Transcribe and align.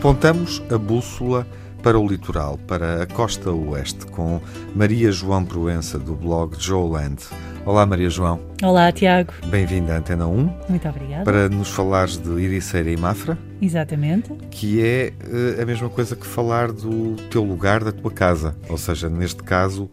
Apontamos 0.00 0.62
a 0.72 0.78
bússola 0.78 1.46
para 1.82 1.98
o 1.98 2.08
litoral, 2.08 2.56
para 2.66 3.02
a 3.02 3.06
costa 3.06 3.50
oeste, 3.50 4.06
com 4.06 4.40
Maria 4.74 5.12
João 5.12 5.44
Proença, 5.44 5.98
do 5.98 6.14
blog 6.14 6.56
Joeland. 6.58 7.22
Olá, 7.66 7.84
Maria 7.84 8.08
João. 8.08 8.40
Olá, 8.62 8.90
Tiago. 8.90 9.34
Bem-vinda 9.48 9.92
à 9.92 9.98
Antena 9.98 10.26
1. 10.26 10.50
Muito 10.70 10.88
obrigada. 10.88 11.24
Para 11.24 11.50
nos 11.50 11.68
falares 11.68 12.16
de 12.16 12.30
Iriceira 12.30 12.90
e 12.90 12.96
Mafra. 12.96 13.36
Exatamente. 13.60 14.32
Que 14.50 14.82
é 14.82 15.12
uh, 15.22 15.60
a 15.60 15.66
mesma 15.66 15.90
coisa 15.90 16.16
que 16.16 16.26
falar 16.26 16.72
do 16.72 17.16
teu 17.28 17.44
lugar, 17.44 17.84
da 17.84 17.92
tua 17.92 18.10
casa. 18.10 18.56
Ou 18.70 18.78
seja, 18.78 19.10
neste 19.10 19.42
caso, 19.42 19.90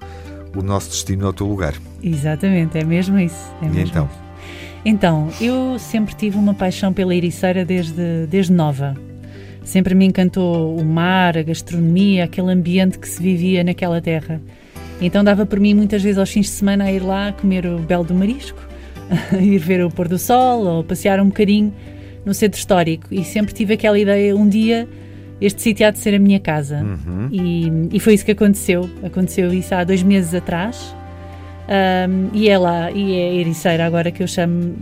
o 0.56 0.62
nosso 0.62 0.88
destino 0.88 1.26
é 1.26 1.30
o 1.30 1.34
teu 1.34 1.48
lugar. 1.48 1.74
Exatamente, 2.02 2.78
é 2.78 2.84
mesmo 2.86 3.20
isso. 3.20 3.54
É 3.62 3.66
e 3.66 3.70
mesmo 3.70 3.90
então? 3.90 4.06
Isso. 4.06 4.28
Então, 4.86 5.28
eu 5.42 5.78
sempre 5.78 6.16
tive 6.16 6.38
uma 6.38 6.54
paixão 6.54 6.94
pela 6.94 7.14
Ericeira 7.14 7.66
desde, 7.66 8.26
desde 8.28 8.54
nova. 8.54 8.96
Sempre 9.68 9.94
me 9.94 10.06
encantou 10.06 10.78
o 10.78 10.86
mar, 10.86 11.38
a 11.38 11.44
gastronomia, 11.44 12.24
aquele 12.24 12.52
ambiente 12.52 12.98
que 12.98 13.08
se 13.08 13.22
vivia 13.22 13.66
naquela 13.66 14.00
terra. 14.00 14.42
Então 15.02 15.26
dava 15.26 15.46
por 15.46 15.60
mim 15.60 15.74
muitas 15.74 16.02
vezes 16.02 16.18
aos 16.18 16.32
fins 16.32 16.46
de 16.46 16.54
semana 16.54 16.86
a 16.86 16.92
ir 16.92 17.04
lá 17.04 17.34
comer 17.34 17.66
o 17.66 17.78
belo 17.78 18.06
do 18.06 18.14
marisco, 18.14 18.58
ir 19.38 19.58
ver 19.58 19.84
o 19.84 19.92
pôr 19.92 20.08
do 20.08 20.18
sol 20.18 20.66
ou 20.66 20.84
passear 20.86 21.20
um 21.20 21.26
bocadinho 21.26 21.74
no 22.26 22.34
centro 22.34 22.58
histórico. 22.58 23.08
E 23.12 23.26
sempre 23.26 23.54
tive 23.54 23.74
aquela 23.74 24.00
ideia, 24.00 24.34
um 24.38 24.48
dia 24.48 24.88
este 25.42 25.62
sítio 25.62 25.86
há 25.86 25.92
de 25.92 26.00
ser 26.00 26.16
a 26.16 26.20
minha 26.20 26.40
casa. 26.40 26.78
Uhum. 26.78 27.28
E, 27.30 27.98
e, 27.98 28.00
foi 28.00 28.14
isso 28.14 28.24
que 28.24 28.32
aconteceu. 28.32 28.90
Aconteceu 29.04 29.54
isso 29.54 29.76
há 29.76 29.84
dois 29.84 30.02
meses 30.02 30.34
atrás. 30.34 30.96
Um, 31.68 32.30
e 32.34 32.48
é 32.48 32.58
lá, 32.58 32.90
e 32.92 33.14
é 33.14 33.36
Ericeira 33.36 33.86
agora 33.86 34.10
que 34.10 34.24
eu 34.24 34.28
chamo, 34.28 34.76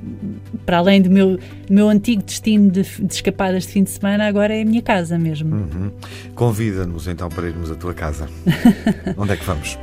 para 0.68 0.78
além 0.78 1.02
do 1.02 1.10
meu, 1.10 1.40
meu 1.68 1.90
antigo 1.90 2.22
destino 2.22 2.70
de, 2.70 2.84
de, 2.84 3.14
escapadas 3.14 3.64
de 3.64 3.70
fim 3.70 3.84
de 3.84 3.90
semana, 3.90 4.28
agora 4.28 4.56
é 4.56 4.62
a 4.62 4.66
minha 4.66 4.84
casa 4.84 5.18
mesmo. 5.18 5.56
Uhum. 5.56 5.92
Convida-nos 6.36 7.08
então 7.08 7.28
para 7.28 7.48
irmos 7.48 7.72
à 7.72 7.76
tua 7.76 7.94
casa. 7.94 8.30
Onde 9.18 9.34
é 9.34 9.36
que 9.36 9.44
vamos? 9.44 9.80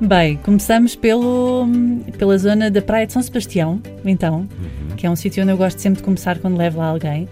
Bem, 0.00 0.38
começamos 0.38 0.96
pelo, 0.96 1.66
pela 2.16 2.38
zona 2.38 2.70
da 2.70 2.80
Praia 2.80 3.06
de 3.06 3.12
São 3.12 3.22
Sebastião, 3.22 3.80
então, 4.02 4.38
uhum. 4.38 4.96
que 4.96 5.06
é 5.06 5.10
um 5.10 5.16
sítio 5.16 5.42
onde 5.42 5.52
eu 5.52 5.58
gosto 5.58 5.78
sempre 5.78 5.98
de 5.98 6.04
começar 6.04 6.38
quando 6.38 6.56
levo 6.56 6.78
lá 6.78 6.86
alguém, 6.86 7.28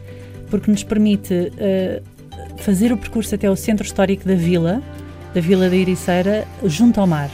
porque 0.50 0.70
nos 0.70 0.83
permite 0.83 1.33
uh, 1.33 2.02
fazer 2.58 2.92
o 2.92 2.97
percurso 2.98 3.34
até 3.34 3.50
o 3.50 3.56
centro 3.56 3.86
histórico 3.86 4.28
da 4.28 4.34
vila, 4.34 4.83
da 5.34 5.41
Vila 5.41 5.70
da 5.70 5.77
Ericeira, 5.77 6.47
junto 6.64 7.00
ao 7.00 7.06
mar 7.06 7.30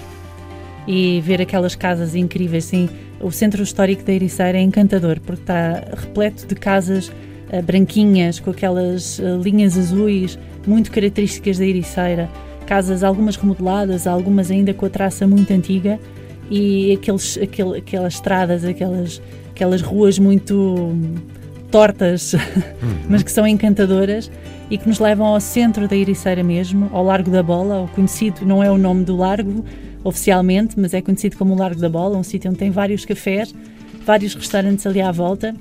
e 0.87 1.21
ver 1.21 1.41
aquelas 1.41 1.75
casas 1.75 2.15
incríveis. 2.15 2.65
Sim, 2.65 2.89
o 3.21 3.31
centro 3.31 3.63
histórico 3.63 4.03
da 4.03 4.13
Ericeira 4.13 4.59
é 4.59 4.61
encantador 4.63 5.21
porque 5.21 5.43
está 5.43 5.83
repleto 5.97 6.47
de 6.47 6.55
casas 6.55 7.09
uh, 7.09 7.63
branquinhas 7.63 8.41
com 8.41 8.51
aquelas 8.51 9.19
uh, 9.19 9.41
linhas 9.43 9.77
azuis 9.77 10.39
muito 10.67 10.91
características 10.91 11.59
da 11.59 11.65
Ericeira. 11.65 12.29
Casas, 12.67 13.03
algumas 13.03 13.37
remodeladas, 13.37 14.07
algumas 14.07 14.51
ainda 14.51 14.73
com 14.73 14.87
a 14.87 14.91
traça 14.91 15.27
muito 15.27 15.53
antiga 15.53 15.99
e 16.51 16.93
aqueles, 16.93 17.39
aquele, 17.39 17.79
aquelas 17.79 18.15
estradas, 18.15 18.65
aquelas, 18.65 19.21
aquelas 19.51 19.83
ruas 19.83 20.19
muito 20.19 20.93
tortas, 21.71 22.35
mas 23.09 23.23
que 23.23 23.31
são 23.31 23.47
encantadoras 23.47 24.31
e 24.71 24.79
que 24.79 24.89
nos 24.89 24.99
levam 24.99 25.27
ao 25.27 25.41
centro 25.41 25.89
da 25.89 25.97
Ericeira 25.97 26.43
mesmo, 26.43 26.91
ao 26.93 27.05
Largo 27.05 27.31
da 27.31 27.43
Bola, 27.43 27.83
o 27.83 27.89
conhecido, 27.89 28.45
não 28.45 28.63
é 28.63 28.71
o 28.71 28.79
nome 28.79 29.05
do 29.05 29.17
largo, 29.17 29.65
oficialmente, 30.03 30.79
mas 30.79 30.95
é 30.95 31.01
conhecido 31.01 31.37
como 31.37 31.55
o 31.55 31.59
Largo 31.59 31.81
da 31.81 31.89
Bola, 31.89 32.17
um 32.17 32.23
sítio 32.23 32.51
onde 32.51 32.59
tem 32.59 32.71
vários 32.71 33.05
cafés, 33.05 33.55
vários 34.05 34.35
restaurantes 34.35 34.87
ali 34.87 35.01
à 35.01 35.11
volta 35.13 35.55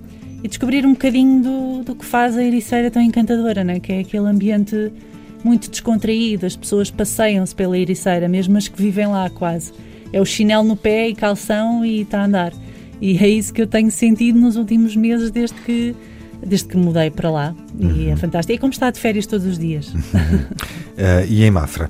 e 0.44 0.48
descobrir 0.48 0.86
um 0.86 0.94
bocadinho 0.94 1.42
do, 1.42 1.84
do 1.84 1.96
que 1.96 2.06
faz 2.06 2.38
a 2.38 2.44
Ericeira 2.44 2.90
tão 2.90 3.02
encantadora, 3.02 3.64
né? 3.64 3.80
que 3.80 3.92
é 3.92 4.00
aquele 4.00 4.28
ambiente 4.28 4.92
muito 5.44 5.70
descontraído, 5.70 6.46
as 6.46 6.56
pessoas 6.56 6.90
passeiam-se 6.90 7.56
pela 7.56 7.78
Ericeira, 7.78 8.28
mesmo 8.28 8.58
as 8.58 8.68
que 8.68 8.82
vivem 8.82 9.08
lá 9.08 9.30
quase. 9.30 9.72
É 10.12 10.20
o 10.20 10.26
chinelo 10.26 10.64
no 10.64 10.76
pé 10.76 11.10
e 11.10 11.16
calção 11.16 11.86
e 11.86 12.02
está 12.02 12.22
a 12.22 12.26
andar. 12.26 12.54
E 13.02 13.18
é 13.18 13.28
isso 13.28 13.54
que 13.54 13.62
eu 13.62 13.68
tenho 13.68 13.92
sentido 13.92 14.40
nos 14.40 14.56
últimos 14.56 14.96
meses 14.96 15.32
desde 15.32 15.56
que 15.62 15.96
desde 16.46 16.70
que 16.70 16.78
mudei 16.78 17.10
para 17.10 17.30
lá. 17.30 17.56
Uhum. 17.78 17.96
E 17.98 18.10
é 18.10 18.16
fantástico. 18.16 18.54
É 18.54 18.58
como 18.58 18.72
estar 18.72 18.92
de 18.92 19.00
férias 19.00 19.26
todos 19.26 19.46
os 19.46 19.60
dias. 19.60 19.94
Uhum. 19.94 20.00
uh, 20.00 21.26
e 21.28 21.44
em 21.44 21.52
Mafra? 21.52 21.90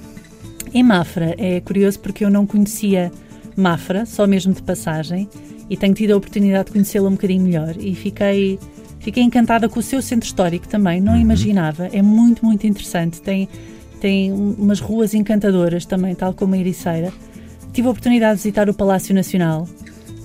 Em 0.73 0.83
Mafra 0.83 1.35
é 1.37 1.59
curioso 1.61 1.99
porque 1.99 2.23
eu 2.23 2.29
não 2.29 2.45
conhecia 2.45 3.11
Mafra, 3.55 4.05
só 4.05 4.25
mesmo 4.27 4.53
de 4.53 4.61
passagem, 4.61 5.27
e 5.69 5.75
tenho 5.75 5.93
tido 5.93 6.11
a 6.11 6.17
oportunidade 6.17 6.65
de 6.65 6.71
conhecê-la 6.71 7.07
um 7.09 7.13
bocadinho 7.13 7.43
melhor 7.43 7.75
e 7.77 7.93
fiquei 7.95 8.59
fiquei 8.99 9.23
encantada 9.23 9.67
com 9.69 9.79
o 9.79 9.83
seu 9.83 10.01
centro 10.01 10.27
histórico 10.27 10.67
também, 10.67 11.01
não 11.01 11.13
uhum. 11.13 11.19
imaginava, 11.19 11.87
é 11.87 12.01
muito, 12.01 12.45
muito 12.45 12.67
interessante, 12.67 13.21
tem, 13.21 13.47
tem 13.99 14.31
umas 14.31 14.79
ruas 14.79 15.13
encantadoras 15.13 15.85
também, 15.85 16.13
tal 16.13 16.33
como 16.33 16.53
a 16.53 16.57
Ericeira. 16.57 17.11
Tive 17.71 17.87
a 17.87 17.91
oportunidade 17.91 18.37
de 18.37 18.43
visitar 18.43 18.69
o 18.69 18.73
Palácio 18.73 19.15
Nacional, 19.15 19.67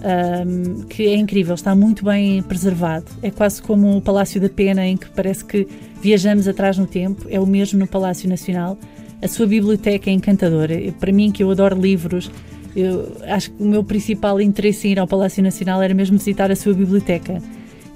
um, 0.04 0.82
que 0.86 1.06
é 1.06 1.16
incrível, 1.16 1.54
está 1.54 1.74
muito 1.74 2.04
bem 2.04 2.42
preservado. 2.42 3.06
É 3.22 3.30
quase 3.30 3.62
como 3.62 3.96
o 3.96 4.02
Palácio 4.02 4.40
da 4.40 4.48
Pena, 4.48 4.84
em 4.84 4.96
que 4.96 5.08
parece 5.10 5.44
que 5.44 5.66
viajamos 6.02 6.48
atrás 6.48 6.76
no 6.76 6.86
tempo, 6.86 7.26
é 7.30 7.38
o 7.38 7.46
mesmo 7.46 7.78
no 7.78 7.86
Palácio 7.86 8.28
Nacional. 8.28 8.76
A 9.24 9.28
sua 9.28 9.46
biblioteca 9.46 10.10
é 10.10 10.12
encantadora. 10.12 10.74
Para 11.00 11.10
mim, 11.10 11.32
que 11.32 11.42
eu 11.42 11.50
adoro 11.50 11.80
livros, 11.80 12.30
eu 12.76 13.16
acho 13.22 13.50
que 13.52 13.62
o 13.62 13.66
meu 13.66 13.82
principal 13.82 14.38
interesse 14.38 14.86
em 14.86 14.92
ir 14.92 14.98
ao 14.98 15.08
Palácio 15.08 15.42
Nacional 15.42 15.80
era 15.80 15.94
mesmo 15.94 16.18
visitar 16.18 16.50
a 16.50 16.56
sua 16.56 16.74
biblioteca. 16.74 17.38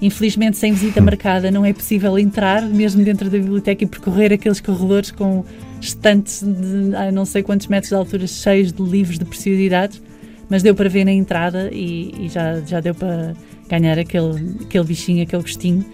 Infelizmente, 0.01 0.57
sem 0.57 0.73
visita 0.73 0.99
marcada, 0.99 1.51
não 1.51 1.63
é 1.63 1.71
possível 1.71 2.17
entrar 2.17 2.63
mesmo 2.63 3.03
dentro 3.03 3.29
da 3.29 3.37
biblioteca 3.37 3.83
e 3.83 3.87
percorrer 3.87 4.33
aqueles 4.33 4.59
corredores 4.59 5.11
com 5.11 5.45
estantes 5.79 6.41
de 6.41 7.11
não 7.13 7.25
sei 7.25 7.43
quantos 7.43 7.67
metros 7.67 7.89
de 7.89 7.95
altura 7.95 8.25
cheios 8.25 8.71
de 8.71 8.81
livros 8.81 9.19
de 9.19 9.25
preciosidades, 9.25 10.01
mas 10.49 10.63
deu 10.63 10.73
para 10.73 10.89
ver 10.89 11.05
na 11.05 11.11
entrada 11.11 11.69
e, 11.71 12.25
e 12.25 12.27
já, 12.27 12.59
já 12.61 12.79
deu 12.79 12.95
para 12.95 13.35
ganhar 13.69 13.99
aquele, 13.99 14.57
aquele 14.61 14.83
bichinho, 14.83 15.21
aquele 15.21 15.43
gostinho. 15.43 15.85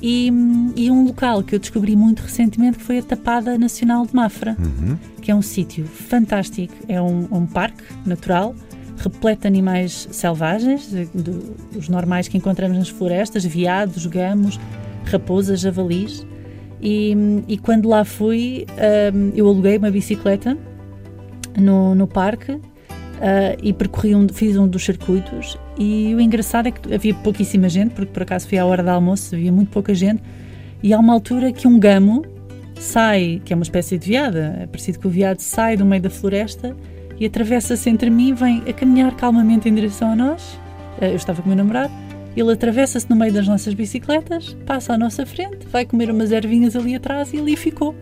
E, 0.00 0.28
e, 0.76 0.90
um 0.90 1.06
local 1.06 1.42
que 1.42 1.54
eu 1.54 1.58
descobri 1.58 1.96
muito 1.96 2.22
recentemente 2.22 2.78
que 2.78 2.84
foi 2.84 2.98
a 2.98 3.02
Tapada 3.02 3.58
Nacional 3.58 4.06
de 4.06 4.14
Mafra, 4.14 4.56
uhum. 4.58 4.96
que 5.20 5.30
é 5.30 5.34
um 5.34 5.42
sítio 5.42 5.84
fantástico. 5.86 6.72
É 6.88 7.02
um, 7.02 7.26
um, 7.32 7.46
parque 7.46 7.82
natural 8.06 8.54
repleto 8.96 9.42
de 9.42 9.48
animais 9.48 10.08
selvagens, 10.10 10.90
de, 10.90 11.06
de, 11.06 11.30
os 11.76 11.88
normais 11.88 12.28
que 12.28 12.36
encontramos 12.36 12.78
nas 12.78 12.88
florestas, 12.88 13.44
veados, 13.44 14.06
gamos, 14.06 14.58
raposas, 15.04 15.60
javalis. 15.60 16.24
E, 16.80 17.16
e 17.48 17.58
quando 17.58 17.88
lá 17.88 18.04
fui, 18.04 18.66
um, 19.12 19.32
eu 19.34 19.48
aluguei 19.48 19.78
uma 19.78 19.90
bicicleta 19.90 20.56
no, 21.56 21.94
no 21.94 22.06
parque 22.06 22.60
Uh, 23.18 23.58
e 23.60 23.72
percorri 23.72 24.14
um, 24.14 24.28
fiz 24.28 24.56
um 24.56 24.68
dos 24.68 24.84
circuitos 24.84 25.58
e 25.76 26.14
o 26.14 26.20
engraçado 26.20 26.68
é 26.68 26.70
que 26.70 26.94
havia 26.94 27.12
pouquíssima 27.12 27.68
gente, 27.68 27.90
porque 27.90 28.12
por 28.12 28.22
acaso 28.22 28.46
fui 28.46 28.56
à 28.58 28.64
hora 28.64 28.80
do 28.80 28.90
almoço, 28.90 29.34
havia 29.34 29.50
muito 29.50 29.72
pouca 29.72 29.92
gente, 29.92 30.22
e 30.80 30.92
há 30.92 30.98
uma 31.00 31.14
altura 31.14 31.50
que 31.50 31.66
um 31.66 31.80
gamo 31.80 32.24
sai, 32.78 33.42
que 33.44 33.52
é 33.52 33.56
uma 33.56 33.64
espécie 33.64 33.98
de 33.98 34.08
veada, 34.08 34.56
é 34.60 34.66
parecido 34.68 35.00
que 35.00 35.06
o 35.08 35.10
veado 35.10 35.42
sai 35.42 35.76
do 35.76 35.84
meio 35.84 36.00
da 36.00 36.08
floresta 36.08 36.76
e 37.18 37.26
atravessa-se 37.26 37.90
entre 37.90 38.08
mim, 38.08 38.34
vem 38.34 38.62
a 38.68 38.72
caminhar 38.72 39.12
calmamente 39.16 39.68
em 39.68 39.74
direção 39.74 40.12
a 40.12 40.16
nós. 40.16 40.52
Uh, 41.00 41.06
eu 41.06 41.16
estava 41.16 41.42
com 41.42 41.46
o 41.46 41.48
meu 41.48 41.56
namorado, 41.56 41.92
ele 42.36 42.52
atravessa-se 42.52 43.10
no 43.10 43.16
meio 43.16 43.32
das 43.32 43.48
nossas 43.48 43.74
bicicletas, 43.74 44.56
passa 44.64 44.92
à 44.92 44.98
nossa 44.98 45.26
frente, 45.26 45.66
vai 45.66 45.84
comer 45.84 46.08
umas 46.08 46.30
ervinhas 46.30 46.76
ali 46.76 46.94
atrás 46.94 47.32
e 47.32 47.38
ali 47.38 47.56
ficou. 47.56 47.96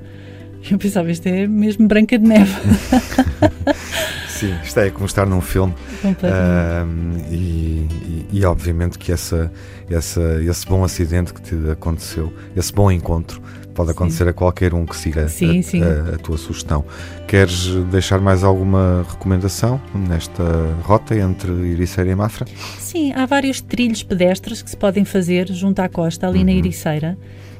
Eu 0.71 0.79
pensava, 0.79 1.11
isto 1.11 1.27
é 1.27 1.47
mesmo 1.47 1.87
Branca 1.87 2.19
de 2.19 2.27
Neve. 2.27 2.53
Sim, 4.29 4.55
isto 4.63 4.79
é 4.81 4.91
como 4.91 5.07
estar 5.07 5.27
num 5.27 5.41
filme. 5.41 5.73
Uh, 6.05 7.33
e, 7.33 7.35
e, 7.35 8.27
e, 8.33 8.45
obviamente 8.45 8.99
que 8.99 9.11
essa, 9.11 9.51
essa, 9.89 10.43
esse 10.43 10.67
bom 10.67 10.85
acidente 10.85 11.33
que 11.33 11.41
te 11.41 11.71
aconteceu, 11.71 12.31
esse 12.55 12.71
bom 12.71 12.91
encontro, 12.91 13.41
pode 13.75 13.93
acontecer 13.93 14.25
sim. 14.25 14.31
a 14.31 14.33
qualquer 14.35 14.75
um 14.75 14.85
que 14.85 14.95
siga 14.95 15.27
sim, 15.29 15.61
a, 15.61 15.63
sim. 15.63 15.83
A, 15.83 16.15
a, 16.15 16.19
tua 16.19 16.37
sugestão. 16.37 16.85
Queres 17.27 17.67
deixar 17.91 18.21
mais 18.21 18.45
alguma 18.45 19.07
recomendação 19.09 19.81
nesta 19.95 20.43
rota 20.83 21.15
entre 21.17 21.51
Ericeira 21.71 22.11
e 22.11 22.15
Mafra? 22.15 22.47
Sim, 22.79 23.15
há 23.15 23.25
vários 23.25 23.63
trilhos 23.63 24.03
pedestres 24.03 24.61
que 24.61 24.69
se 24.69 24.77
podem 24.77 25.07
fazer 25.07 25.51
junto 25.51 25.81
à 25.81 25.89
costa, 25.89 26.27
ali 26.27 26.41
uhum. 26.41 26.45
na 26.45 26.53
Ericeira. 26.53 27.17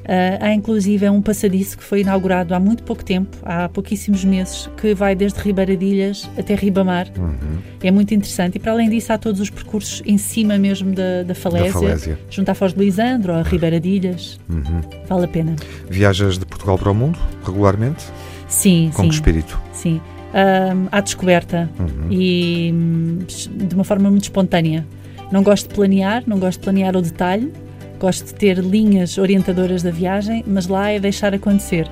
Uh, 0.07 0.39
há 0.39 0.53
inclusive 0.53 1.09
um 1.09 1.21
passadiço 1.21 1.77
que 1.77 1.83
foi 1.83 1.99
inaugurado 1.99 2.55
há 2.55 2.59
muito 2.61 2.81
pouco 2.83 3.03
tempo, 3.03 3.37
há 3.43 3.67
pouquíssimos 3.67 4.23
meses, 4.23 4.69
que 4.77 4.93
vai 4.93 5.13
desde 5.13 5.37
Ribeiradilhas 5.39 6.29
até 6.37 6.55
Ribamar. 6.55 7.07
Uhum. 7.17 7.59
É 7.83 7.91
muito 7.91 8.13
interessante. 8.13 8.55
E 8.55 8.59
para 8.59 8.71
além 8.71 8.89
disso, 8.89 9.11
há 9.11 9.17
todos 9.17 9.41
os 9.41 9.49
percursos 9.49 10.01
em 10.05 10.17
cima 10.17 10.57
mesmo 10.57 10.93
da, 10.93 11.23
da 11.23 11.35
falésia, 11.35 11.73
da 11.73 11.79
falésia. 11.79 12.19
junto 12.29 12.49
à 12.49 12.55
Foz 12.55 12.73
de 12.73 12.79
Lisandro 12.79 13.33
ou 13.33 13.39
a 13.39 13.41
Ribeiradilhas. 13.41 14.39
Uhum. 14.49 14.81
Vale 15.09 15.25
a 15.25 15.27
pena. 15.27 15.55
Viajas 15.89 16.37
de 16.37 16.45
Portugal 16.45 16.77
para 16.77 16.89
o 16.89 16.95
mundo 16.95 17.19
regularmente? 17.45 18.05
Sim, 18.47 18.89
Com 18.93 19.03
sim. 19.03 19.09
que 19.09 19.15
espírito? 19.15 19.59
Sim. 19.73 19.99
Uh, 20.27 20.87
à 20.89 21.01
descoberta 21.01 21.69
uhum. 21.77 22.11
e 22.11 22.71
hum, 22.73 23.19
de 23.27 23.75
uma 23.75 23.83
forma 23.83 24.09
muito 24.09 24.23
espontânea. 24.23 24.85
Não 25.31 25.43
gosto 25.43 25.67
de 25.67 25.75
planear, 25.75 26.23
não 26.25 26.39
gosto 26.39 26.59
de 26.59 26.63
planear 26.63 26.95
o 26.95 27.01
detalhe, 27.01 27.51
Gosto 27.99 28.25
de 28.25 28.35
ter 28.35 28.59
linhas 28.59 29.17
orientadoras 29.17 29.81
da 29.81 29.91
viagem, 29.91 30.43
mas 30.45 30.67
lá 30.67 30.89
é 30.89 30.99
deixar 30.99 31.33
acontecer. 31.33 31.89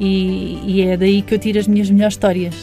E, 0.00 0.58
e, 0.64 0.82
é 0.82 0.96
daí 0.96 1.22
que 1.22 1.34
eu 1.34 1.38
tiro 1.38 1.58
as 1.58 1.68
minhas 1.68 1.88
melhores 1.88 2.14
histórias. 2.14 2.54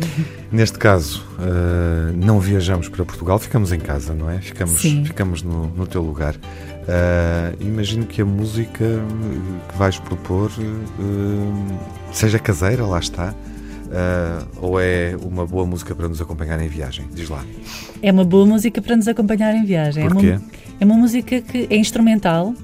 Neste 0.50 0.78
caso, 0.78 1.22
uh, 1.38 2.16
não 2.16 2.40
viajamos 2.40 2.88
para 2.88 3.04
Portugal, 3.04 3.38
ficamos 3.38 3.72
em 3.72 3.78
casa, 3.78 4.14
não 4.14 4.30
é? 4.30 4.40
Ficamos, 4.40 4.80
Sim. 4.80 5.04
ficamos 5.04 5.42
no, 5.42 5.66
no 5.68 5.86
teu 5.86 6.02
lugar. 6.02 6.34
Uh, 6.34 7.54
imagino 7.60 8.06
que 8.06 8.22
a 8.22 8.24
música 8.24 8.84
que 9.68 9.76
vais 9.76 9.98
propor 9.98 10.50
uh, 10.50 11.78
seja 12.10 12.38
caseira, 12.38 12.86
lá 12.86 12.98
está. 12.98 13.34
ou 14.56 14.80
é 14.80 15.14
uma 15.22 15.46
boa 15.46 15.66
música 15.66 15.94
para 15.94 16.08
nos 16.08 16.22
acompanhar 16.22 16.58
em 16.62 16.68
viagem? 16.68 17.06
Diz 17.12 17.28
lá. 17.28 17.44
É 18.00 18.10
uma 18.10 18.24
boa 18.24 18.46
música 18.46 18.80
para 18.80 18.96
nos 18.96 19.06
acompanhar 19.06 19.54
em 19.54 19.66
viagem. 19.66 20.08
Porquê? 20.08 20.28
É 20.28 20.30
uma, 20.36 20.42
é 20.80 20.84
uma 20.84 20.94
música 20.94 21.40
que 21.40 21.66
é 21.70 21.76
instrumental, 21.76 22.54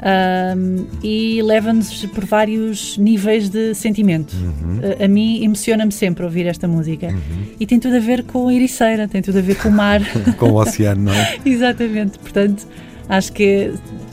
um, 0.00 0.86
e 1.02 1.42
leva-nos 1.42 2.06
por 2.06 2.24
vários 2.24 2.96
níveis 2.96 3.50
de 3.50 3.74
sentimento. 3.74 4.34
Uhum. 4.34 4.80
A, 4.98 5.04
a, 5.04 5.08
mim 5.08 5.44
emociona-me 5.44 5.92
sempre 5.92 6.24
ouvir 6.24 6.46
esta 6.46 6.66
música 6.66 7.08
uhum. 7.08 7.46
e 7.58 7.66
tem 7.66 7.78
tudo 7.78 7.96
a 7.96 8.00
ver 8.00 8.24
com 8.24 8.48
a 8.48 8.54
ericeira, 8.54 9.06
tem 9.06 9.20
tudo 9.20 9.38
a 9.38 9.42
ver 9.42 9.56
com 9.56 9.68
o 9.68 9.72
mar. 9.72 10.00
com 10.38 10.50
o 10.50 10.54
oceano, 10.54 11.02
não 11.04 11.12
é? 11.12 11.38
Exatamente, 11.44 12.18
portanto, 12.18 12.66
acho 13.08 13.32
que 13.32 13.72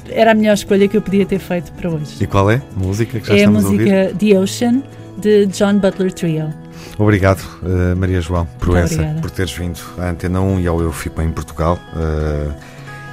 era 0.10 0.32
a 0.32 0.34
melhor 0.34 0.54
escolha 0.54 0.88
que 0.88 0.98
eu 0.98 1.02
podia 1.02 1.26
ter 1.26 1.40
feito 1.40 1.72
para 1.74 1.90
hoje. 1.90 2.22
E 2.22 2.28
qual 2.28 2.52
é 2.52 2.62
a 2.76 2.80
música 2.80 3.20
que 3.20 3.28
já 3.28 3.34
é 3.34 3.38
estamos 3.38 3.66
a 3.66 3.70
música 3.70 4.10
a 4.10 4.14
The 4.14 4.40
Ocean, 4.40 4.84
de 5.18 5.48
John 5.48 5.80
Butler 5.80 6.14
Trio. 6.14 6.54
Obrigado, 7.00 7.42
uh, 7.64 7.96
Maria 7.96 8.22
João 8.22 8.46
Proença, 8.60 9.16
por 9.22 9.32
teres 9.32 9.52
vindo 9.52 9.80
à 9.98 10.10
Antena 10.10 10.42
1 10.42 10.60
e 10.60 10.68
ao 10.68 10.82
Eu 10.82 10.92
Fico 10.92 11.22
em 11.22 11.32
Portugal. 11.32 11.80
Uh, 11.94 12.54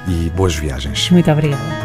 e 0.07 0.29
boas 0.29 0.55
viagens. 0.55 1.09
Muito 1.09 1.31
obrigada. 1.31 1.84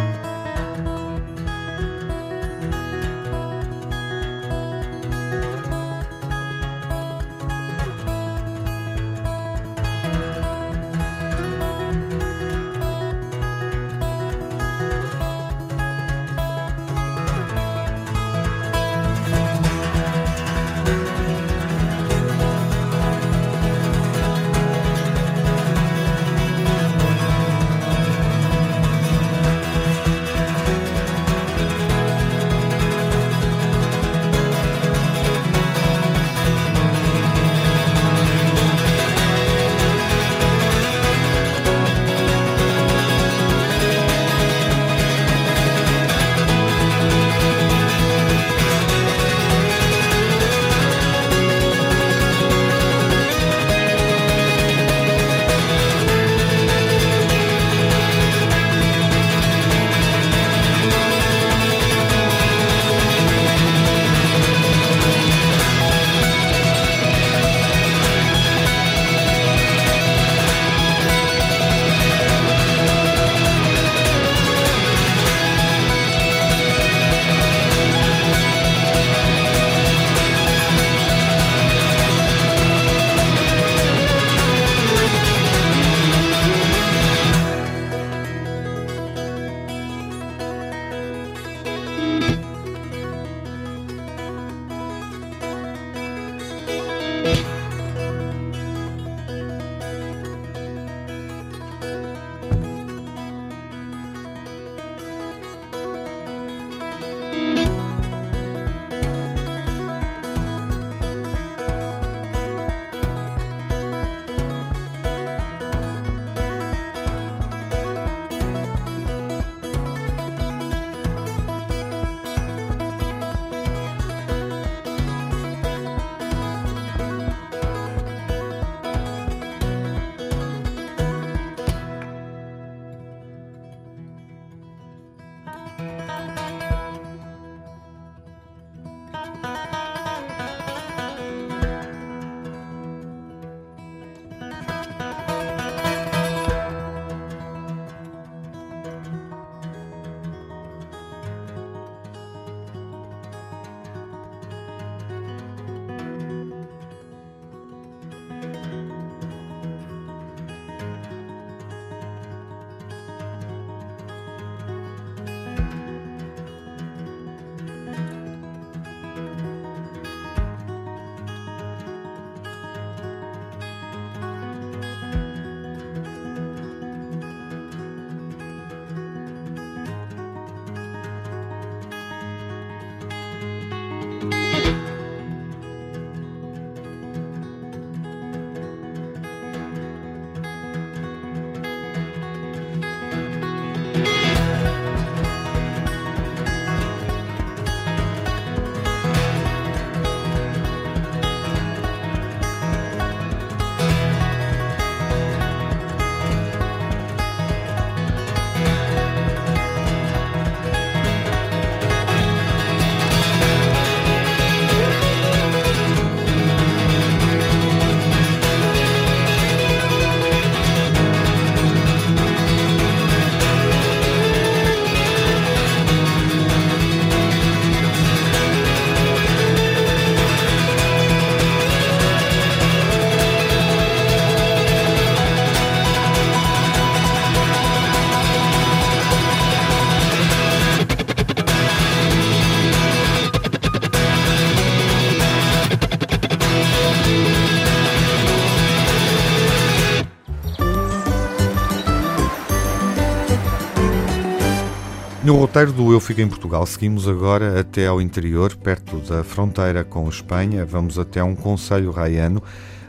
No 255.22 255.36
roteiro 255.36 255.70
do 255.70 255.92
Eu 255.92 256.00
Fico 256.00 256.22
em 256.22 256.28
Portugal, 256.28 256.64
seguimos 256.64 257.06
agora 257.06 257.60
até 257.60 257.86
ao 257.86 258.00
interior, 258.00 258.56
perto 258.56 258.96
da 259.00 259.22
fronteira 259.22 259.84
com 259.84 260.08
Espanha. 260.08 260.64
Vamos 260.64 260.98
até 260.98 261.22
um 261.22 261.36
conselho 261.36 261.90
raiano, 261.90 262.42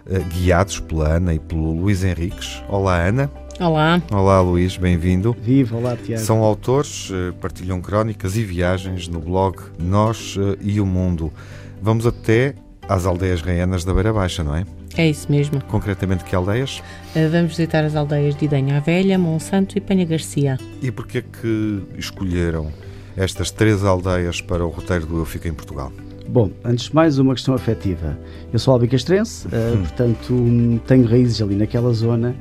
eh, 0.09 0.19
guiados 0.19 0.79
pela 0.79 1.09
Ana 1.09 1.33
e 1.33 1.39
pelo 1.39 1.73
Luís 1.73 2.05
Henriques. 2.05 2.63
Olá, 2.69 3.05
Ana. 3.05 3.29
Olá. 3.59 4.01
Olá, 4.09 4.39
Luís, 4.39 4.77
bem-vindo. 4.77 5.35
Viva, 5.41 5.75
olá, 5.75 5.97
Tiago. 5.97 6.23
São 6.23 6.41
autores, 6.41 7.11
eh, 7.11 7.33
partilham 7.41 7.81
crónicas 7.81 8.37
e 8.37 8.43
viagens 8.45 9.09
no 9.09 9.19
blog 9.19 9.57
Nós 9.77 10.37
eh, 10.39 10.57
e 10.61 10.79
o 10.79 10.85
Mundo. 10.85 11.33
Vamos 11.81 12.07
até 12.07 12.55
às 12.87 13.05
aldeias 13.05 13.41
raianas 13.41 13.83
da 13.83 13.93
Beira 13.93 14.13
Baixa, 14.13 14.41
não 14.41 14.55
é? 14.55 14.65
É 14.97 15.09
isso 15.09 15.31
mesmo. 15.31 15.61
Concretamente, 15.65 16.23
que 16.23 16.35
aldeias? 16.35 16.79
Uh, 17.15 17.29
vamos 17.31 17.49
visitar 17.49 17.83
as 17.83 17.95
aldeias 17.95 18.35
de 18.35 18.45
Idenha 18.45 18.79
Velha, 18.81 19.17
Monsanto 19.17 19.77
e 19.77 19.81
Penha 19.81 20.05
Garcia. 20.05 20.57
E 20.81 20.91
porquê 20.91 21.21
que 21.21 21.83
escolheram 21.97 22.71
estas 23.15 23.51
três 23.51 23.83
aldeias 23.83 24.41
para 24.41 24.65
o 24.65 24.69
roteiro 24.69 25.05
do 25.05 25.19
Eu 25.19 25.25
Fico 25.25 25.47
em 25.47 25.53
Portugal? 25.53 25.91
Bom, 26.27 26.49
antes 26.63 26.85
de 26.85 26.95
mais, 26.95 27.19
uma 27.19 27.33
questão 27.33 27.53
afetiva. 27.53 28.17
Eu 28.53 28.59
sou 28.59 28.73
albicastrense, 28.73 29.47
uh, 29.47 29.77
portanto, 29.79 30.81
tenho 30.87 31.05
raízes 31.05 31.41
ali 31.41 31.55
naquela 31.55 31.91
zona 31.93 32.35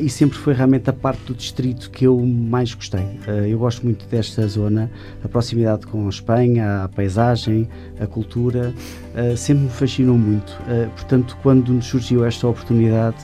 e 0.00 0.08
sempre 0.10 0.38
foi 0.38 0.52
realmente 0.52 0.90
a 0.90 0.92
parte 0.92 1.24
do 1.24 1.34
distrito 1.34 1.90
que 1.90 2.06
eu 2.06 2.18
mais 2.18 2.74
gostei. 2.74 3.00
Uh, 3.00 3.46
eu 3.48 3.58
gosto 3.58 3.82
muito 3.82 4.06
desta 4.06 4.46
zona, 4.46 4.90
a 5.24 5.28
proximidade 5.28 5.86
com 5.86 6.06
a 6.06 6.08
Espanha, 6.10 6.84
a 6.84 6.88
paisagem, 6.88 7.68
a 7.98 8.06
cultura, 8.06 8.74
uh, 9.14 9.36
sempre 9.36 9.64
me 9.64 9.70
fascinou 9.70 10.18
muito. 10.18 10.52
portanto, 10.96 11.36
quando 11.42 11.72
nos 11.72 11.86
surgiu 11.86 12.24
esta 12.24 12.46
oportunidade, 12.46 13.16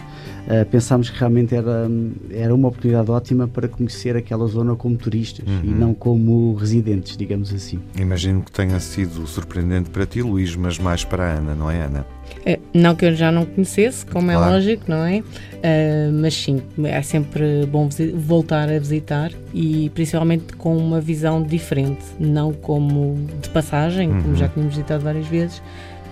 uh, 0.46 0.64
pensámos 0.70 1.10
que 1.10 1.18
realmente 1.18 1.54
era, 1.54 1.88
era 2.30 2.54
uma 2.54 2.68
oportunidade 2.68 3.10
ótima 3.10 3.46
para 3.46 3.68
conhecer 3.68 4.16
aquela 4.16 4.46
zona 4.46 4.74
como 4.74 4.96
turistas 4.96 5.46
uhum. 5.46 5.60
e 5.62 5.68
não 5.68 5.94
como 5.94 6.54
residentes, 6.54 7.16
digamos 7.16 7.52
assim. 7.52 7.78
Imagino 7.98 8.42
que 8.42 8.50
tenha 8.50 8.80
sido 8.80 9.26
surpreendente 9.26 9.90
para 9.90 10.06
ti, 10.06 10.22
Luís, 10.22 10.56
mas 10.56 10.78
mais 10.78 11.04
para 11.04 11.24
a 11.24 11.32
Ana, 11.34 11.54
não 11.54 11.70
é, 11.70 11.82
Ana? 11.82 12.15
É, 12.44 12.58
não 12.72 12.94
que 12.94 13.04
eu 13.04 13.14
já 13.14 13.32
não 13.32 13.44
conhecesse, 13.44 14.06
como 14.06 14.30
é 14.30 14.34
claro. 14.34 14.52
é 14.52 14.54
lógico, 14.54 14.84
não 14.88 15.04
é? 15.04 15.18
Uh, 15.18 16.12
mas 16.20 16.34
sim, 16.34 16.62
é 16.84 17.02
sempre 17.02 17.66
bom 17.66 17.88
voltar 18.14 18.68
a 18.68 18.78
visitar 18.78 19.32
e 19.52 19.90
principalmente 19.94 20.54
com 20.54 20.76
uma 20.76 21.00
visão 21.00 21.42
diferente, 21.42 22.04
não 22.20 22.52
como 22.52 23.16
de 23.42 23.48
passagem, 23.50 24.10
uhum. 24.10 24.22
como 24.22 24.36
já 24.36 24.48
tínhamos 24.48 24.74
visitado 24.74 25.02
várias 25.02 25.26
vezes, 25.26 25.60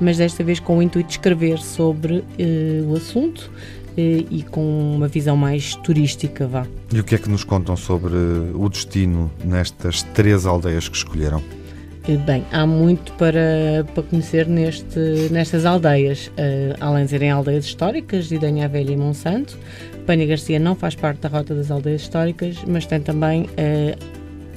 mas 0.01 0.17
desta 0.17 0.43
vez 0.43 0.59
com 0.59 0.79
o 0.79 0.83
intuito 0.83 1.07
de 1.07 1.15
escrever 1.15 1.59
sobre 1.59 2.15
uh, 2.15 2.25
o 2.91 2.97
assunto 2.97 3.51
eh, 3.97 4.25
e 4.29 4.43
com 4.43 4.97
uma 4.97 5.07
visão 5.07 5.37
mais 5.37 5.77
turística, 5.77 6.47
vá. 6.47 6.67
E 6.93 6.99
o 6.99 7.05
que 7.05 7.15
é 7.15 7.19
que 7.19 7.29
nos 7.29 7.45
contam 7.45 7.77
sobre 7.77 8.15
o 8.55 8.69
destino 8.69 9.31
nestas 9.45 10.03
três 10.03 10.47
aldeias 10.47 10.89
que 10.89 10.97
escolheram? 10.97 11.43
Bem, 12.27 12.45
há 12.53 12.67
muito 12.67 13.13
para, 13.15 13.87
para 13.95 14.03
conhecer 14.03 14.47
neste, 14.47 14.99
nestas 15.31 15.65
aldeias, 15.65 16.27
uh, 16.27 16.77
além 16.79 17.05
de 17.05 17.11
serem 17.11 17.31
aldeias 17.31 17.65
históricas, 17.65 18.27
de 18.29 18.35
Idanha 18.35 18.69
Velha 18.69 18.93
e 18.93 18.97
Monsanto. 18.97 19.59
Penha 20.07 20.27
Garcia 20.27 20.59
não 20.59 20.75
faz 20.75 20.95
parte 20.95 21.21
da 21.21 21.31
rota 21.31 21.55
das 21.55 21.71
aldeias 21.71 22.03
históricas, 22.03 22.59
mas 22.67 22.85
tem 22.85 23.01
também 23.01 23.45
uh, 23.45 24.15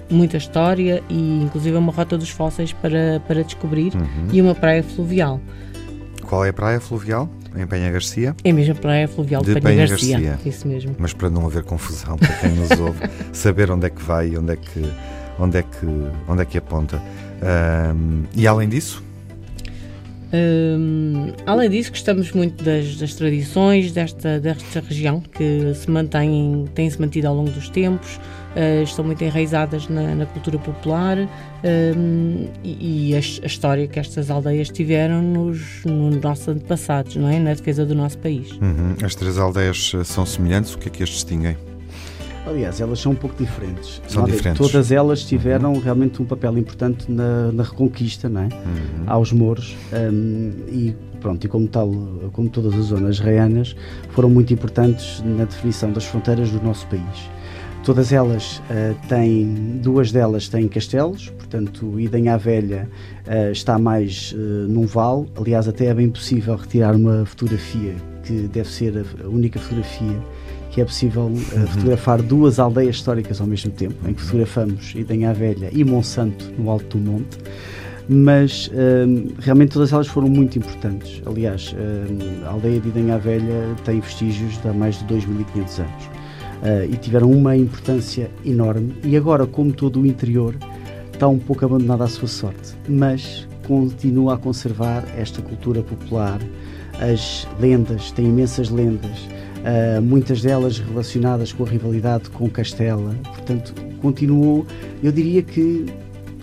muita 0.10 0.36
história 0.36 1.02
e 1.10 1.44
inclusive 1.44 1.78
uma 1.78 1.92
rota 1.92 2.18
dos 2.18 2.30
fósseis 2.30 2.74
para, 2.74 3.22
para 3.26 3.44
descobrir 3.44 3.94
uhum. 3.96 4.28
e 4.34 4.42
uma 4.42 4.54
praia 4.54 4.84
fluvial. 4.84 5.40
Qual 6.24 6.44
é 6.44 6.50
a 6.50 6.54
praia 6.54 6.82
fluvial? 6.82 7.30
Em 7.56 7.66
Penha 7.66 7.90
Garcia? 7.90 8.36
É 8.44 8.52
mesmo 8.52 8.74
a 8.74 8.76
praia 8.76 9.08
fluvial 9.08 9.42
de, 9.42 9.54
de 9.54 9.62
Penha, 9.62 9.76
Penha 9.76 9.88
Garcia. 9.88 10.20
Garcia. 10.20 10.50
Isso 10.50 10.68
mesmo. 10.68 10.96
Mas 11.00 11.14
para 11.14 11.30
não 11.30 11.46
haver 11.46 11.64
confusão, 11.64 12.18
para 12.18 12.34
quem 12.36 12.52
nos 12.52 12.72
ouve, 12.72 13.00
saber 13.32 13.72
onde 13.72 13.88
é 13.88 13.90
que 13.90 14.02
vai 14.04 14.30
e 14.30 14.38
onde 14.38 14.52
é 14.52 14.56
que, 14.58 14.92
onde 15.40 15.58
é 15.58 15.64
que, 15.64 15.88
onde 16.28 16.42
é 16.42 16.46
que 16.46 16.58
aponta. 16.58 17.02
Um, 17.42 18.24
e 18.36 18.48
além 18.48 18.70
disso? 18.70 19.04
Um, 20.34 21.32
além 21.46 21.70
disso, 21.70 21.92
gostamos 21.92 22.32
muito 22.34 22.62
das, 22.62 22.98
das, 22.98 23.14
tradições 23.14 23.94
desta, 23.94 24.40
desta 24.40 24.82
região 24.82 25.22
que 25.22 25.74
se 25.74 25.90
mantêm, 25.90 26.66
têm-se 26.76 27.00
mantido 27.00 27.28
ao 27.28 27.36
longo 27.36 27.50
dos 27.50 27.70
tempos, 27.70 28.18
uh, 28.18 28.84
estão 28.84 29.06
muito 29.06 29.24
enraizadas 29.24 29.88
na, 29.88 30.16
na 30.16 30.26
cultura 30.26 30.58
popular 30.58 31.18
um, 31.18 32.50
e, 32.62 33.12
e 33.12 33.16
a, 33.16 33.18
a, 33.18 33.20
história 33.20 33.88
que 33.88 34.00
estas 34.00 34.30
aldeias 34.30 34.70
tiveram 34.70 35.22
nos, 35.22 35.86
nos 35.86 36.22
nossos 36.22 36.48
antepassados, 36.50 37.16
não 37.16 37.30
é? 37.30 37.40
na 37.40 37.54
defesa 37.54 37.86
do 37.86 37.96
nosso 37.96 38.18
país. 38.18 38.52
Uhum. 38.52 38.96
As 39.02 39.16
três 39.16 39.38
aldeias 39.38 39.94
são 40.04 40.26
semelhantes, 40.26 40.74
o 40.74 40.78
que 40.78 40.90
é 40.90 40.92
que 40.92 41.04
as 41.04 41.10
distinguem? 41.10 41.56
Aliás, 42.48 42.80
elas 42.80 43.00
são 43.00 43.12
um 43.12 43.16
pouco 43.16 43.36
diferentes. 43.38 44.02
São 44.08 44.26
diferentes. 44.26 44.66
Todas 44.66 44.92
elas 44.92 45.24
tiveram 45.24 45.74
uhum. 45.74 45.80
realmente 45.80 46.22
um 46.22 46.26
papel 46.26 46.58
importante 46.58 47.12
na, 47.12 47.52
na 47.52 47.64
reconquista, 47.64 48.30
não 48.30 48.42
é? 48.42 48.46
Uhum. 48.46 49.04
Aos 49.06 49.32
mouros 49.32 49.76
um, 49.92 50.52
e 50.70 50.96
pronto, 51.20 51.44
e 51.46 51.50
como 51.50 51.68
tal, 51.68 51.92
como 52.32 52.50
todas 52.50 52.74
as 52.74 52.86
zonas 52.86 53.20
reianas, 53.20 53.76
foram 54.12 54.30
muito 54.30 54.54
importantes 54.54 55.22
na 55.26 55.46
definição 55.46 55.92
das 55.92 56.06
fronteiras 56.06 56.50
do 56.52 56.62
nosso 56.62 56.88
país. 56.88 57.30
Todas 57.84 58.12
elas 58.12 58.58
uh, 58.70 59.08
têm, 59.08 59.80
duas 59.82 60.12
delas 60.12 60.50
têm 60.50 60.68
castelos, 60.68 61.30
portanto, 61.30 62.00
Idenha 62.00 62.38
Velha 62.38 62.90
uh, 63.26 63.52
está 63.52 63.80
mais 63.80 64.34
uh, 64.34 64.38
num 64.68 64.86
vale. 64.86 65.26
Aliás, 65.38 65.68
até 65.68 65.86
é 65.86 65.94
bem 65.94 66.10
possível 66.10 66.56
retirar 66.56 66.96
uma 66.96 67.26
fotografia 67.26 67.96
que 68.24 68.48
deve 68.48 68.68
ser 68.70 69.06
a 69.24 69.28
única 69.28 69.58
fotografia 69.58 70.22
que 70.72 70.82
é 70.82 70.86
possível 70.86 71.26
uh, 71.26 71.68
fotografar 71.68 72.22
duas 72.22 72.60
aldeias 72.60 72.98
históricas 72.98 73.42
ao 73.42 73.48
mesmo 73.48 73.72
tempo, 73.72 73.96
em 74.08 74.14
que 74.14 74.22
fotografamos 74.22 74.94
Idenha 74.96 75.34
Velha 75.34 75.70
e 75.72 75.84
Monsanto 75.84 76.52
no 76.58 76.70
alto 76.70 76.98
do 76.98 77.12
monte. 77.12 77.38
Mas 78.10 78.68
uh, 78.68 79.34
realmente 79.40 79.72
todas 79.74 79.92
elas 79.92 80.08
foram 80.08 80.30
muito 80.30 80.58
importantes. 80.58 81.22
Aliás, 81.26 81.74
uh, 81.74 82.46
a 82.46 82.50
aldeia 82.50 82.80
de 82.80 82.90
Idenha 82.90 83.18
Velha 83.18 83.76
tem 83.84 84.00
vestígios 84.00 84.62
de 84.62 84.68
há 84.68 84.74
mais 84.74 85.00
de 85.00 85.06
2500 85.06 85.80
anos 85.80 86.18
e 86.90 86.98
tiveram 86.98 87.30
uma 87.30 87.56
importância 87.56 88.32
enorme. 88.44 88.96
E 89.04 89.16
agora, 89.16 89.46
como 89.46 89.72
todo 89.72 90.02
o 90.02 90.08
interior, 90.08 90.56
está 91.14 91.28
um 91.28 91.38
pouco 91.38 91.64
abandonado 91.64 92.02
à 92.02 92.08
sua 92.08 92.28
sorte, 92.28 92.74
mas 92.90 93.48
continua 93.68 94.34
a 94.34 94.38
conservar 94.38 95.04
esta 95.16 95.40
cultura 95.40 95.84
popular. 95.84 96.40
As 97.00 97.48
lendas, 97.60 98.12
tem 98.12 98.26
imensas 98.26 98.70
lendas, 98.70 99.28
uh, 99.58 100.02
muitas 100.02 100.42
delas 100.42 100.80
relacionadas 100.80 101.54
com 101.54 101.64
a 101.64 101.68
rivalidade 101.68 102.30
com 102.30 102.50
Castela. 102.50 103.16
Portanto, 103.24 103.74
continuou, 104.02 104.66
eu 105.04 105.12
diria 105.12 105.42
que 105.42 105.86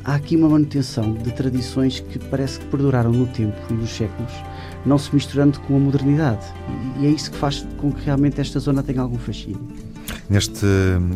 há 0.04 0.14
aqui 0.14 0.36
uma 0.36 0.48
manutenção 0.48 1.12
de 1.12 1.32
tradições 1.32 2.00
que 2.00 2.18
parece 2.18 2.60
que 2.60 2.66
perduraram 2.66 3.12
no 3.12 3.26
tempo 3.26 3.56
e 3.70 3.74
nos 3.74 3.90
séculos, 3.90 4.32
não 4.84 4.98
se 4.98 5.14
misturando 5.14 5.58
com 5.60 5.76
a 5.76 5.78
modernidade. 5.78 6.44
E 7.00 7.06
é 7.06 7.10
isso 7.10 7.30
que 7.30 7.36
faz 7.36 7.66
com 7.78 7.90
que 7.90 8.04
realmente 8.04 8.40
esta 8.40 8.58
zona 8.58 8.82
tenha 8.82 9.00
algum 9.00 9.18
fascínio. 9.18 9.60
Neste 10.28 10.66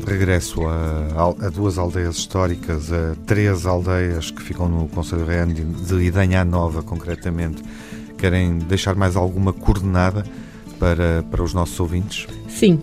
regresso 0.07 0.67
a, 0.67 1.47
a, 1.47 1.49
duas 1.49 1.79
aldeias 1.79 2.17
históricas, 2.17 2.93
a 2.93 3.15
três 3.27 3.65
aldeias 3.65 4.31
que 4.31 4.43
ficam 4.43 4.69
no 4.69 4.89
Conselho 4.89 5.25
Real 5.25 5.47
de 5.47 5.95
Idanha 6.03 6.45
Nova, 6.45 6.83
concretamente, 6.83 7.63
querem 8.19 8.59
deixar 8.59 8.95
mais 8.95 9.17
alguma 9.17 9.53
coordenada 9.53 10.25
para, 10.79 11.25
para 11.31 11.43
os 11.43 11.53
nossos 11.53 11.79
ouvintes? 11.79 12.27
Sim, 12.49 12.81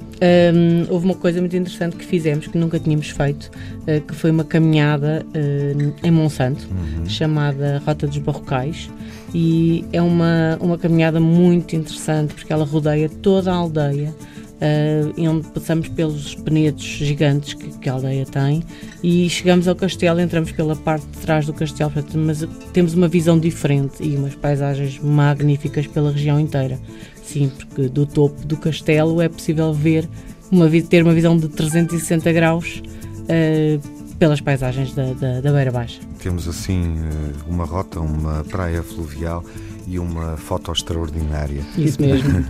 um, 0.54 0.94
houve 0.94 1.06
uma 1.06 1.16
coisa 1.16 1.40
muito 1.40 1.56
interessante 1.56 1.96
que 1.96 2.06
fizemos, 2.06 2.48
que 2.48 2.58
nunca 2.58 2.80
tínhamos 2.80 3.10
feito, 3.10 3.50
uh, 3.82 4.02
que 4.02 4.16
foi 4.16 4.32
uma 4.32 4.44
caminhada 4.44 5.26
uh, 5.28 5.94
em 6.04 6.12
Monsanto, 6.12 6.68
uhum. 6.70 7.06
chamada 7.08 7.82
Rota 7.86 8.08
dos 8.08 8.18
Barrocais, 8.20 8.90
e 9.34 9.84
é 9.92 10.02
uma, 10.02 10.58
uma 10.62 10.78
caminhada 10.78 11.20
muito 11.20 11.76
interessante, 11.76 12.34
porque 12.34 12.52
ela 12.54 12.66
rodeia 12.66 13.10
toda 13.10 13.52
a 13.52 13.56
aldeia, 13.56 14.14
uh, 14.56 15.30
onde 15.30 15.48
passamos 15.50 15.88
pelos 15.90 16.36
penedos 16.36 16.84
gigantes 16.84 17.54
que, 17.54 17.70
que, 17.80 17.90
a 17.90 17.94
aldeia 17.94 18.26
tem 18.26 18.64
e 19.04 19.30
chegamos 19.30 19.68
ao 19.68 19.76
castelo, 19.76 20.20
entramos 20.20 20.52
pela 20.52 20.76
parte 20.76 21.06
de 21.08 21.18
trás 21.20 21.46
do 21.46 21.54
castelo, 21.54 21.92
portanto, 21.92 22.18
mas 22.18 22.48
temos 22.74 22.94
uma 22.94 23.08
visão 23.08 23.40
diferente 23.40 24.04
e 24.04 24.16
umas 24.16 24.36
paisagens 24.36 25.00
magníficas 25.00 25.88
pela 25.88 26.12
região 26.12 26.40
inteira. 26.40 26.80
Sim, 27.24 27.52
porque 27.58 27.90
do 27.90 28.06
topo 28.06 28.46
do 28.46 28.56
castelo 28.58 29.22
é 29.22 29.28
possível 29.28 29.74
ver, 29.74 30.08
uma, 30.52 30.70
ter 30.70 31.04
uma 31.04 31.14
visão 31.14 31.38
de 31.38 31.48
360 31.50 32.32
graus 32.32 32.84
uh, 33.24 34.16
pelas 34.18 34.40
paisagens 34.40 34.94
da, 34.94 35.14
da, 35.14 35.42
da 35.42 35.52
Beira 35.52 35.72
Baixa. 35.72 36.00
Temos 36.20 36.48
assim 36.48 36.96
eh, 36.98 37.34
uma 37.48 37.66
rota, 37.66 38.00
uma 38.00 38.44
praia 38.46 38.82
fluvial 38.82 39.44
e 39.88 40.00
uma 40.00 40.38
foto 40.38 40.72
extraordinária. 40.72 41.62
Isso 41.78 42.00
mesmo. 42.02 42.46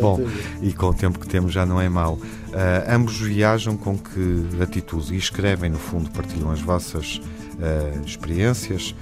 Bom, 0.00 0.20
e 0.60 0.72
com 0.72 0.86
o 0.86 0.94
tempo 0.94 1.18
que 1.18 1.26
temos 1.26 1.52
já 1.52 1.66
não 1.66 1.80
é 1.80 1.88
mau. 1.88 2.14
Uh, 2.14 2.84
ambos 2.88 3.18
viajam 3.18 3.76
com 3.76 3.96
que 3.96 4.46
atitude 4.62 5.14
e 5.14 5.16
escrevem, 5.16 5.70
no 5.70 5.78
fundo, 5.78 6.10
partilham 6.10 6.50
as 6.50 6.60
vossas 6.60 7.20
uh, 7.54 8.06
experiências 8.06 8.94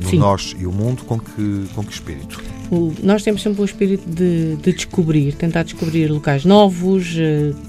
no 0.00 0.18
nós 0.18 0.54
e 0.56 0.66
o 0.66 0.72
mundo, 0.72 1.02
com 1.02 1.18
que, 1.18 1.66
com 1.74 1.82
que 1.82 1.92
espírito? 1.92 2.40
O, 2.70 2.94
nós 3.02 3.24
temos 3.24 3.42
sempre 3.42 3.60
o 3.60 3.64
espírito 3.64 4.08
de, 4.08 4.54
de, 4.54 4.72
descobrir, 4.72 5.34
tentar 5.34 5.64
descobrir 5.64 6.08
locais 6.08 6.44
novos, 6.44 7.16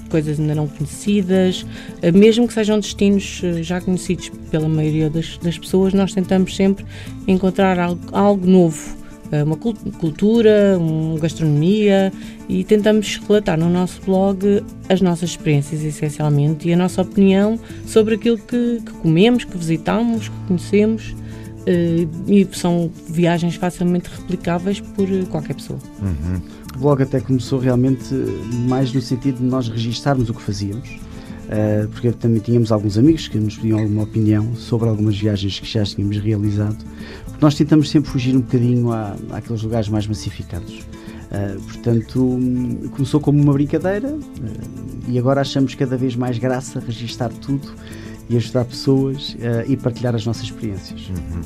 coisas 0.08 0.38
ainda 0.38 0.54
não 0.54 0.68
conhecidas, 0.68 1.66
mesmo 2.14 2.46
que 2.46 2.54
sejam 2.54 2.78
destinos 2.78 3.42
já 3.62 3.80
conhecidos 3.80 4.30
pela 4.52 4.68
maioria 4.68 5.10
das, 5.10 5.36
das 5.38 5.58
pessoas, 5.58 5.92
nós 5.92 6.14
tentamos 6.14 6.54
sempre 6.54 6.86
encontrar 7.26 7.76
algo, 7.80 8.00
algo 8.12 8.46
novo 8.46 9.01
uma 9.44 9.56
cultura, 9.56 10.76
uma 10.78 11.18
gastronomia 11.18 12.12
e 12.48 12.64
tentamos 12.64 13.16
relatar 13.26 13.58
no 13.58 13.70
nosso 13.70 14.02
blog 14.02 14.62
as 14.88 15.00
nossas 15.00 15.30
experiências 15.30 15.82
essencialmente 15.82 16.68
e 16.68 16.72
a 16.72 16.76
nossa 16.76 17.00
opinião 17.00 17.58
sobre 17.86 18.16
aquilo 18.16 18.36
que, 18.36 18.82
que 18.84 18.92
comemos, 19.00 19.44
que 19.44 19.56
visitamos, 19.56 20.28
que 20.28 20.36
conhecemos 20.48 21.14
eh, 21.66 22.06
e 22.26 22.46
são 22.52 22.90
viagens 23.08 23.54
facilmente 23.54 24.10
replicáveis 24.10 24.80
por 24.80 25.06
qualquer 25.30 25.54
pessoa. 25.54 25.78
Uhum. 26.00 26.40
O 26.74 26.78
blog 26.78 27.02
até 27.02 27.20
começou 27.20 27.58
realmente 27.58 28.14
mais 28.68 28.92
no 28.92 29.00
sentido 29.00 29.38
de 29.38 29.44
nós 29.44 29.68
registarmos 29.68 30.28
o 30.28 30.34
que 30.34 30.42
fazíamos. 30.42 31.01
Uh, 31.52 31.86
porque 31.88 32.10
também 32.12 32.40
tínhamos 32.40 32.72
alguns 32.72 32.96
amigos 32.96 33.28
que 33.28 33.36
nos 33.36 33.56
pediam 33.56 33.78
alguma 33.80 34.04
opinião 34.04 34.54
sobre 34.54 34.88
algumas 34.88 35.18
viagens 35.18 35.60
que 35.60 35.66
já 35.66 35.84
tínhamos 35.84 36.16
realizado 36.16 36.82
nós 37.42 37.54
tentamos 37.54 37.90
sempre 37.90 38.10
fugir 38.10 38.34
um 38.34 38.40
bocadinho 38.40 38.90
à, 38.90 39.16
àqueles 39.32 39.62
lugares 39.62 39.88
mais 39.88 40.06
massificados. 40.06 40.78
Uh, 40.78 41.60
portanto, 41.60 42.38
começou 42.92 43.20
como 43.20 43.42
uma 43.42 43.52
brincadeira 43.52 44.08
uh, 44.08 44.20
e 45.08 45.18
agora 45.18 45.40
achamos 45.42 45.74
cada 45.74 45.96
vez 45.96 46.16
mais 46.16 46.38
graça 46.38 46.80
registar 46.80 47.30
tudo 47.30 47.68
e 48.30 48.36
ajudar 48.36 48.64
pessoas 48.64 49.36
e 49.66 49.76
partilhar 49.76 50.14
as 50.14 50.24
nossas 50.24 50.44
experiências. 50.44 51.08
Uhum. 51.08 51.42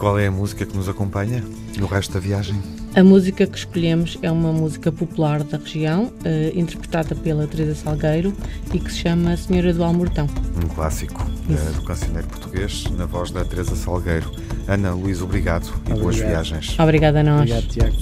E 0.00 0.02
qual 0.02 0.18
é 0.18 0.28
a 0.28 0.30
música 0.30 0.64
que 0.64 0.74
nos 0.74 0.88
acompanha 0.88 1.44
no 1.76 1.86
resto 1.86 2.14
da 2.14 2.20
viagem? 2.20 2.56
A 2.96 3.04
música 3.04 3.46
que 3.46 3.58
escolhemos 3.58 4.16
é 4.22 4.30
uma 4.30 4.50
música 4.50 4.90
popular 4.90 5.44
da 5.44 5.58
região, 5.58 6.10
interpretada 6.54 7.14
pela 7.14 7.46
Teresa 7.46 7.74
Salgueiro 7.74 8.32
e 8.72 8.78
que 8.78 8.90
se 8.90 9.00
chama 9.00 9.36
Senhora 9.36 9.74
do 9.74 9.84
Almortão. 9.84 10.26
Um 10.56 10.68
clássico 10.68 11.22
do 11.22 11.82
cancioneiro 11.82 12.26
português, 12.28 12.84
na 12.96 13.04
voz 13.04 13.30
da 13.30 13.44
Teresa 13.44 13.76
Salgueiro. 13.76 14.32
Ana, 14.66 14.94
Luís, 14.94 15.20
obrigado 15.20 15.66
e 15.66 15.68
obrigado. 15.92 16.00
boas 16.00 16.16
viagens. 16.16 16.78
Obrigada 16.78 17.20
a 17.20 17.22
nós. 17.22 17.50
Obrigado, 17.50 17.68
Tiago. 17.68 17.96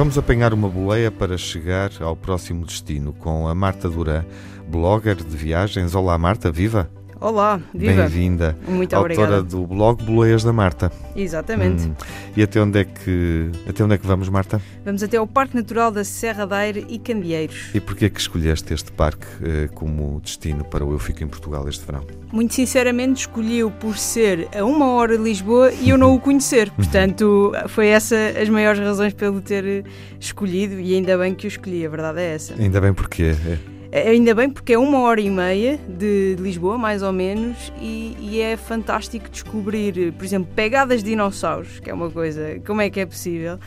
Vamos 0.00 0.16
apanhar 0.16 0.54
uma 0.54 0.66
boleia 0.66 1.10
para 1.10 1.36
chegar 1.36 1.90
ao 2.00 2.16
próximo 2.16 2.64
destino 2.64 3.12
com 3.12 3.46
a 3.46 3.54
Marta 3.54 3.86
Duran, 3.86 4.24
blogger 4.66 5.16
de 5.16 5.36
viagens. 5.36 5.94
Olá, 5.94 6.16
Marta, 6.16 6.50
viva! 6.50 6.90
Olá, 7.20 7.60
viva! 7.74 8.04
Bem-vinda. 8.04 8.56
Muito 8.66 8.94
Autora 8.94 9.12
obrigada. 9.12 9.42
do 9.42 9.66
blog 9.66 10.02
Boleias 10.02 10.42
da 10.42 10.54
Marta. 10.54 10.90
Exatamente. 11.14 11.82
Hum. 11.82 11.94
E 12.34 12.42
até 12.42 12.58
onde, 12.62 12.78
é 12.78 12.84
que, 12.84 13.50
até 13.68 13.84
onde 13.84 13.94
é 13.94 13.98
que 13.98 14.06
vamos, 14.06 14.30
Marta? 14.30 14.58
Vamos 14.86 15.02
até 15.02 15.18
ao 15.18 15.26
Parque 15.26 15.54
Natural 15.54 15.90
da 15.90 16.02
Serra 16.02 16.46
da 16.46 16.56
Aire 16.56 16.86
e 16.88 16.98
Candeeiros. 16.98 17.74
E 17.74 17.80
porquê 17.80 18.08
que 18.08 18.18
escolheste 18.18 18.72
este 18.72 18.90
parque 18.92 19.26
eh, 19.42 19.68
como 19.74 20.18
destino 20.24 20.64
para 20.64 20.82
o 20.82 20.92
Eu 20.92 20.98
Fico 20.98 21.22
em 21.22 21.28
Portugal 21.28 21.68
este 21.68 21.84
verão? 21.84 22.06
Muito 22.32 22.54
sinceramente, 22.54 23.20
escolhi-o 23.20 23.70
por 23.70 23.98
ser 23.98 24.48
a 24.56 24.64
uma 24.64 24.86
hora 24.86 25.18
de 25.18 25.22
Lisboa 25.22 25.70
e 25.72 25.90
eu 25.90 25.98
não 25.98 26.14
o 26.14 26.20
conhecer. 26.20 26.68
Uhum. 26.68 26.74
Portanto, 26.76 27.52
foi 27.68 27.88
essa 27.88 28.16
as 28.40 28.48
maiores 28.48 28.80
razões 28.80 29.12
pelo 29.12 29.42
ter 29.42 29.84
escolhido 30.18 30.80
e 30.80 30.94
ainda 30.94 31.18
bem 31.18 31.34
que 31.34 31.46
o 31.46 31.48
escolhi, 31.48 31.84
a 31.84 31.90
verdade 31.90 32.18
é 32.18 32.34
essa. 32.34 32.54
Ainda 32.54 32.80
bem 32.80 32.94
porque 32.94 33.24
é. 33.24 33.79
Ainda 33.92 34.36
bem 34.36 34.48
porque 34.48 34.74
é 34.74 34.78
uma 34.78 35.00
hora 35.00 35.20
e 35.20 35.28
meia 35.28 35.76
de, 35.76 36.36
Lisboa, 36.38 36.78
mais 36.78 37.02
ou 37.02 37.12
menos, 37.12 37.72
e, 37.80 38.16
e, 38.20 38.40
é 38.40 38.56
fantástico 38.56 39.28
descobrir, 39.28 40.12
por 40.12 40.24
exemplo, 40.24 40.48
pegadas 40.54 41.02
de 41.02 41.10
dinossauros, 41.10 41.80
que 41.80 41.90
é 41.90 41.94
uma 41.94 42.08
coisa, 42.08 42.60
como 42.64 42.80
é 42.80 42.88
que 42.88 43.00
é 43.00 43.06
possível? 43.06 43.58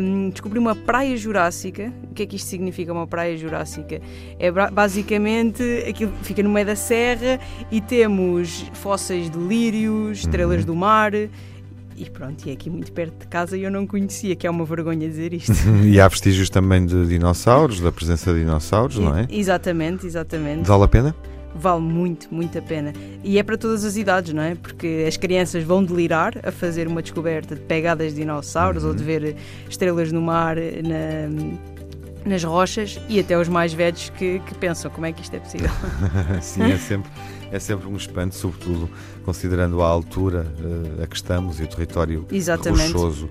Um, 0.00 0.30
descobrir 0.30 0.60
uma 0.60 0.76
praia 0.76 1.16
jurássica. 1.16 1.92
O 2.08 2.14
que 2.14 2.22
é 2.22 2.26
que 2.26 2.36
isto 2.36 2.46
significa, 2.46 2.92
uma 2.92 3.08
praia 3.08 3.36
jurássica? 3.36 4.00
É 4.38 4.52
basicamente 4.52 5.62
aquilo 5.88 6.12
fica 6.22 6.44
no 6.44 6.50
meio 6.50 6.66
da 6.66 6.76
serra 6.76 7.40
e 7.72 7.80
temos 7.80 8.70
fósseis 8.74 9.28
de 9.28 9.38
lírios, 9.38 10.20
estrelas 10.20 10.64
do 10.64 10.76
mar 10.76 11.12
e 12.00 12.08
pronto, 12.08 12.46
e 12.46 12.50
é 12.50 12.52
aqui 12.54 12.70
muito 12.70 12.90
perto 12.92 13.20
de 13.20 13.26
casa 13.26 13.56
e 13.58 13.62
eu 13.62 13.70
não 13.70 13.86
conhecia, 13.86 14.34
que 14.34 14.46
é 14.46 14.50
uma 14.50 14.64
vergonha 14.64 15.06
dizer 15.06 15.34
isto. 15.34 15.52
e 15.84 16.00
há 16.00 16.08
vestígios 16.08 16.48
também 16.48 16.86
de 16.86 17.06
dinossauros, 17.06 17.78
da 17.80 17.92
presença 17.92 18.32
de 18.32 18.40
dinossauros, 18.40 18.98
não 18.98 19.16
é? 19.16 19.26
Exatamente, 19.30 20.06
exatamente. 20.06 20.66
Vale 20.66 20.84
a 20.84 20.88
pena? 20.88 21.14
Vale 21.54 21.82
muito, 21.82 22.32
muito 22.32 22.56
a 22.58 22.62
pena. 22.62 22.92
E 23.22 23.38
é 23.38 23.42
para 23.42 23.58
todas 23.58 23.84
as 23.84 23.96
idades, 23.96 24.32
não 24.32 24.42
é? 24.42 24.54
Porque 24.54 25.04
as 25.06 25.16
crianças 25.16 25.62
vão 25.62 25.84
delirar 25.84 26.32
a 26.42 26.50
fazer 26.50 26.86
uma 26.86 27.02
descoberta 27.02 27.54
de 27.54 27.60
pegadas 27.62 28.14
de 28.14 28.20
dinossauros 28.20 28.82
uhum. 28.82 28.90
ou 28.90 28.94
de 28.94 29.02
ver 29.02 29.36
estrelas 29.68 30.10
no 30.10 30.22
mar 30.22 30.56
na, 30.56 31.28
nas 32.24 32.44
rochas 32.44 33.00
e 33.08 33.18
até 33.18 33.38
os 33.38 33.48
mais 33.48 33.72
velhos 33.72 34.10
que, 34.10 34.40
que 34.40 34.54
pensam 34.54 34.90
como 34.90 35.06
é 35.06 35.12
que 35.12 35.22
isto 35.22 35.34
é 35.34 35.40
possível. 35.40 35.70
Sim, 36.40 36.70
é 36.70 36.76
sempre 36.76 37.10
é 37.52 37.58
sempre 37.58 37.88
um 37.88 37.96
espanto, 37.96 38.34
sobretudo 38.34 38.88
considerando 39.24 39.82
a 39.82 39.86
altura 39.86 40.46
uh, 40.60 41.02
a 41.02 41.06
que 41.06 41.16
estamos 41.16 41.58
e 41.60 41.64
o 41.64 41.66
território 41.66 42.26
Exatamente. 42.30 42.92
rochoso. 42.92 43.26
Uh, 43.26 43.30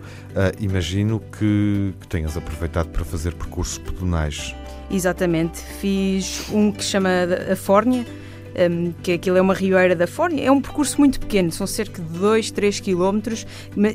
imagino 0.59 1.21
que, 1.37 1.93
que 1.99 2.07
tenhas 2.07 2.35
aproveitado 2.35 2.89
para 2.89 3.05
fazer 3.05 3.33
percursos 3.33 3.77
pedonais. 3.77 4.53
Exatamente, 4.91 5.59
fiz 5.79 6.49
um 6.51 6.71
que 6.71 6.83
chama 6.83 7.09
a 7.51 7.55
Fórnia, 7.55 8.05
um, 8.69 8.91
que 9.03 9.13
aquilo 9.13 9.37
é 9.37 9.41
uma 9.41 9.53
rioeira 9.53 9.95
da 9.95 10.07
Fórnia. 10.07 10.45
É 10.45 10.51
um 10.51 10.61
percurso 10.61 10.99
muito 10.99 11.19
pequeno, 11.19 11.51
são 11.51 11.67
cerca 11.67 12.01
de 12.01 12.19
2, 12.19 12.51
3 12.51 12.79
quilómetros. 12.79 13.45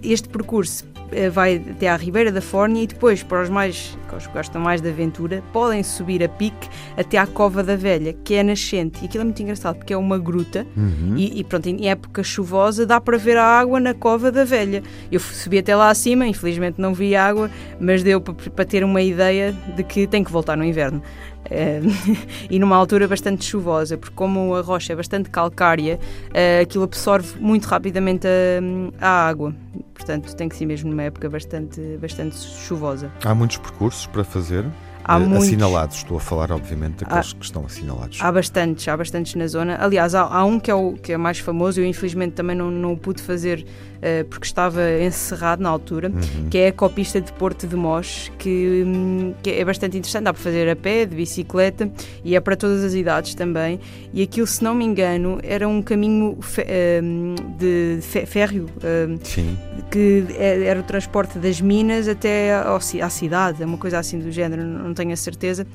Este 0.02 0.28
percurso 0.28 0.84
eh, 1.12 1.30
vai 1.30 1.56
até 1.56 1.88
à 1.88 1.96
Ribeira 1.96 2.32
da 2.32 2.40
Fórnia 2.40 2.82
e 2.82 2.86
depois, 2.86 3.22
para 3.22 3.42
os 3.42 3.48
mais 3.48 3.96
que 4.22 4.28
gostam 4.32 4.60
mais 4.60 4.80
de 4.80 4.88
aventura, 4.88 5.42
podem 5.52 5.82
subir 5.82 6.22
a 6.22 6.28
pique 6.28 6.68
até 6.96 7.18
à 7.18 7.26
Cova 7.26 7.62
da 7.62 7.76
Velha, 7.76 8.12
que 8.12 8.34
é 8.34 8.42
nascente. 8.42 9.02
E 9.02 9.06
aquilo 9.06 9.22
é 9.22 9.24
muito 9.24 9.42
engraçado 9.42 9.76
porque 9.76 9.92
é 9.92 9.96
uma 9.96 10.18
gruta 10.18 10.66
uhum. 10.76 11.16
e, 11.16 11.40
e, 11.40 11.44
pronto, 11.44 11.66
em 11.68 11.88
época 11.88 12.22
chuvosa 12.22 12.86
dá 12.86 13.00
para 13.00 13.18
ver 13.18 13.36
a 13.36 13.44
água 13.44 13.80
na 13.80 13.92
Cova 13.94 14.30
da 14.30 14.44
Velha. 14.44 14.82
Eu 15.10 15.18
subi 15.18 15.58
até 15.58 15.74
lá 15.74 15.90
acima, 15.90 16.26
infelizmente 16.26 16.80
não 16.80 16.94
vi 16.94 17.16
água, 17.16 17.50
mas 17.80 18.02
deu 18.02 18.20
para, 18.20 18.34
para 18.34 18.64
ter 18.64 18.84
uma 18.84 19.02
ideia 19.02 19.52
de 19.74 19.82
que 19.82 20.06
tem 20.06 20.22
que 20.22 20.30
voltar 20.30 20.56
no 20.56 20.64
inverno. 20.64 21.02
E 22.50 22.58
numa 22.58 22.76
altura 22.76 23.08
bastante 23.08 23.44
chuvosa, 23.44 23.96
porque 23.96 24.14
como 24.14 24.54
a 24.54 24.60
rocha 24.60 24.92
é 24.92 24.96
bastante 24.96 25.30
calcária, 25.30 25.98
uh, 26.28 26.62
aquilo 26.62 26.84
absorve 26.84 27.38
muito 27.40 27.66
rapidamente 27.66 28.26
a, 28.26 29.06
a, 29.06 29.28
água. 29.28 29.54
Portanto, 29.94 30.34
tem 30.34 30.48
que 30.48 30.56
ser 30.56 30.66
mesmo 30.66 30.90
numa 30.90 31.02
época 31.02 31.28
bastante, 31.28 31.80
bastante 32.00 32.36
chuvosa. 32.36 33.10
Há 33.24 33.34
muitos 33.34 33.56
percursos 33.58 34.06
para 34.06 34.24
fazer? 34.24 34.64
Há 35.04 35.18
uh, 35.18 35.20
muitos, 35.20 35.48
assinalados, 35.48 35.96
estou 35.96 36.16
a 36.16 36.20
falar 36.20 36.50
obviamente 36.50 37.04
daqueles 37.04 37.32
há, 37.32 37.38
que 37.38 37.44
estão 37.44 37.64
assinalados. 37.66 38.18
Há 38.20 38.32
bastantes, 38.32 38.88
há 38.88 38.96
bastantes 38.96 39.34
na 39.34 39.46
zona. 39.46 39.76
Aliás, 39.78 40.14
há, 40.14 40.22
há, 40.22 40.44
um 40.44 40.58
que 40.58 40.70
é, 40.70 40.74
o, 40.74 40.94
que 40.94 41.12
é 41.12 41.16
mais 41.16 41.38
famoso, 41.38 41.80
eu 41.80 41.84
infelizmente 41.84 42.32
também 42.32 42.56
não, 42.56 42.70
não 42.70 42.92
o 42.94 42.96
pude 42.96 43.20
fazer 43.20 43.66
uh, 43.98 44.24
porque 44.26 44.46
estava 44.46 44.80
encerrado 45.00 45.62
na 45.62 45.68
altura, 45.68 46.08
uhum. 46.08 46.48
que 46.48 46.58
é 46.58 46.68
a 46.68 46.72
copista 46.72 47.20
de 47.20 47.32
Porto 47.32 47.66
de 47.66 47.76
Mós, 47.76 48.32
que, 48.38 48.82
um, 48.86 49.34
que, 49.42 49.50
é 49.50 49.64
bastante 49.64 49.98
interessante, 49.98 50.24
dá 50.24 50.32
para 50.32 50.42
fazer 50.42 50.68
a 50.68 50.76
pé, 50.76 51.04
de 51.04 51.14
bicicleta 51.14 51.90
e 52.24 52.34
é 52.34 52.40
para 52.40 52.56
todas 52.56 52.82
as 52.82 52.94
idades 52.94 53.34
também. 53.34 53.80
E 54.12 54.22
aquilo, 54.22 54.46
se 54.46 54.64
não 54.64 54.74
me 54.74 54.84
engano, 54.84 55.38
era 55.42 55.68
um 55.68 55.82
caminho 55.82 56.38
fe, 56.40 56.64
um, 57.02 57.34
de 57.58 57.98
férreo, 58.26 58.66
um, 58.82 59.18
que 59.90 60.24
é, 60.38 60.64
era 60.64 60.80
o 60.80 60.82
transporte 60.82 61.38
das 61.38 61.60
minas 61.60 62.08
até 62.08 62.54
ao, 62.54 62.76
à 62.76 63.10
cidade, 63.10 63.62
uma 63.64 63.78
coisa 63.78 63.98
assim 63.98 64.18
do 64.18 64.30
género, 64.30 64.62
não 64.62 64.93
tenho 64.94 65.12
a 65.12 65.16
certeza. 65.16 65.66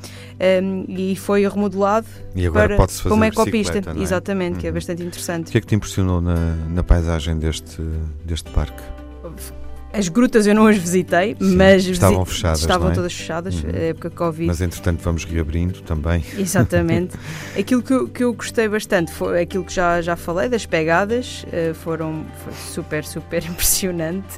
Hum, 0.63 0.85
e 0.87 1.15
foi 1.15 1.47
remodelado 1.47 2.07
e 2.35 2.45
agora 2.45 2.75
para, 2.77 2.87
fazer 2.87 3.09
como 3.09 3.23
ecopista, 3.23 3.79
é? 3.79 4.01
exatamente, 4.01 4.53
uhum. 4.53 4.59
que 4.59 4.67
é 4.67 4.69
uhum. 4.69 4.73
bastante 4.75 5.03
interessante. 5.03 5.47
O 5.49 5.51
que 5.51 5.57
é 5.57 5.61
que 5.61 5.67
te 5.67 5.75
impressionou 5.75 6.21
na, 6.21 6.55
na 6.69 6.83
paisagem 6.83 7.37
deste 7.37 7.81
deste 8.25 8.49
parque? 8.51 8.81
As 9.91 10.07
grutas 10.07 10.45
eu 10.45 10.53
não 10.53 10.67
as 10.67 10.77
visitei, 10.77 11.35
Sim, 11.39 11.55
mas 11.55 11.85
estavam 11.85 12.23
fechadas. 12.23 12.59
Estavam 12.59 12.91
é? 12.91 12.93
todas 12.93 13.13
fechadas, 13.13 13.55
uhum. 13.55 13.69
época 13.73 14.09
Covid. 14.11 14.47
Mas 14.47 14.61
entretanto 14.61 15.01
vamos 15.01 15.23
reabrindo 15.23 15.81
também. 15.81 16.23
Exatamente. 16.37 17.17
aquilo 17.57 17.81
que 17.81 17.93
eu, 17.93 18.07
que 18.07 18.23
eu 18.23 18.33
gostei 18.33 18.67
bastante 18.67 19.11
foi 19.11 19.41
aquilo 19.41 19.63
que 19.63 19.73
já, 19.73 19.99
já 20.01 20.15
falei, 20.15 20.47
das 20.47 20.65
pegadas, 20.65 21.43
uh, 21.47 21.73
foram 21.73 22.23
foi 22.43 22.53
super, 22.53 23.03
super 23.03 23.43
impressionante. 23.49 24.37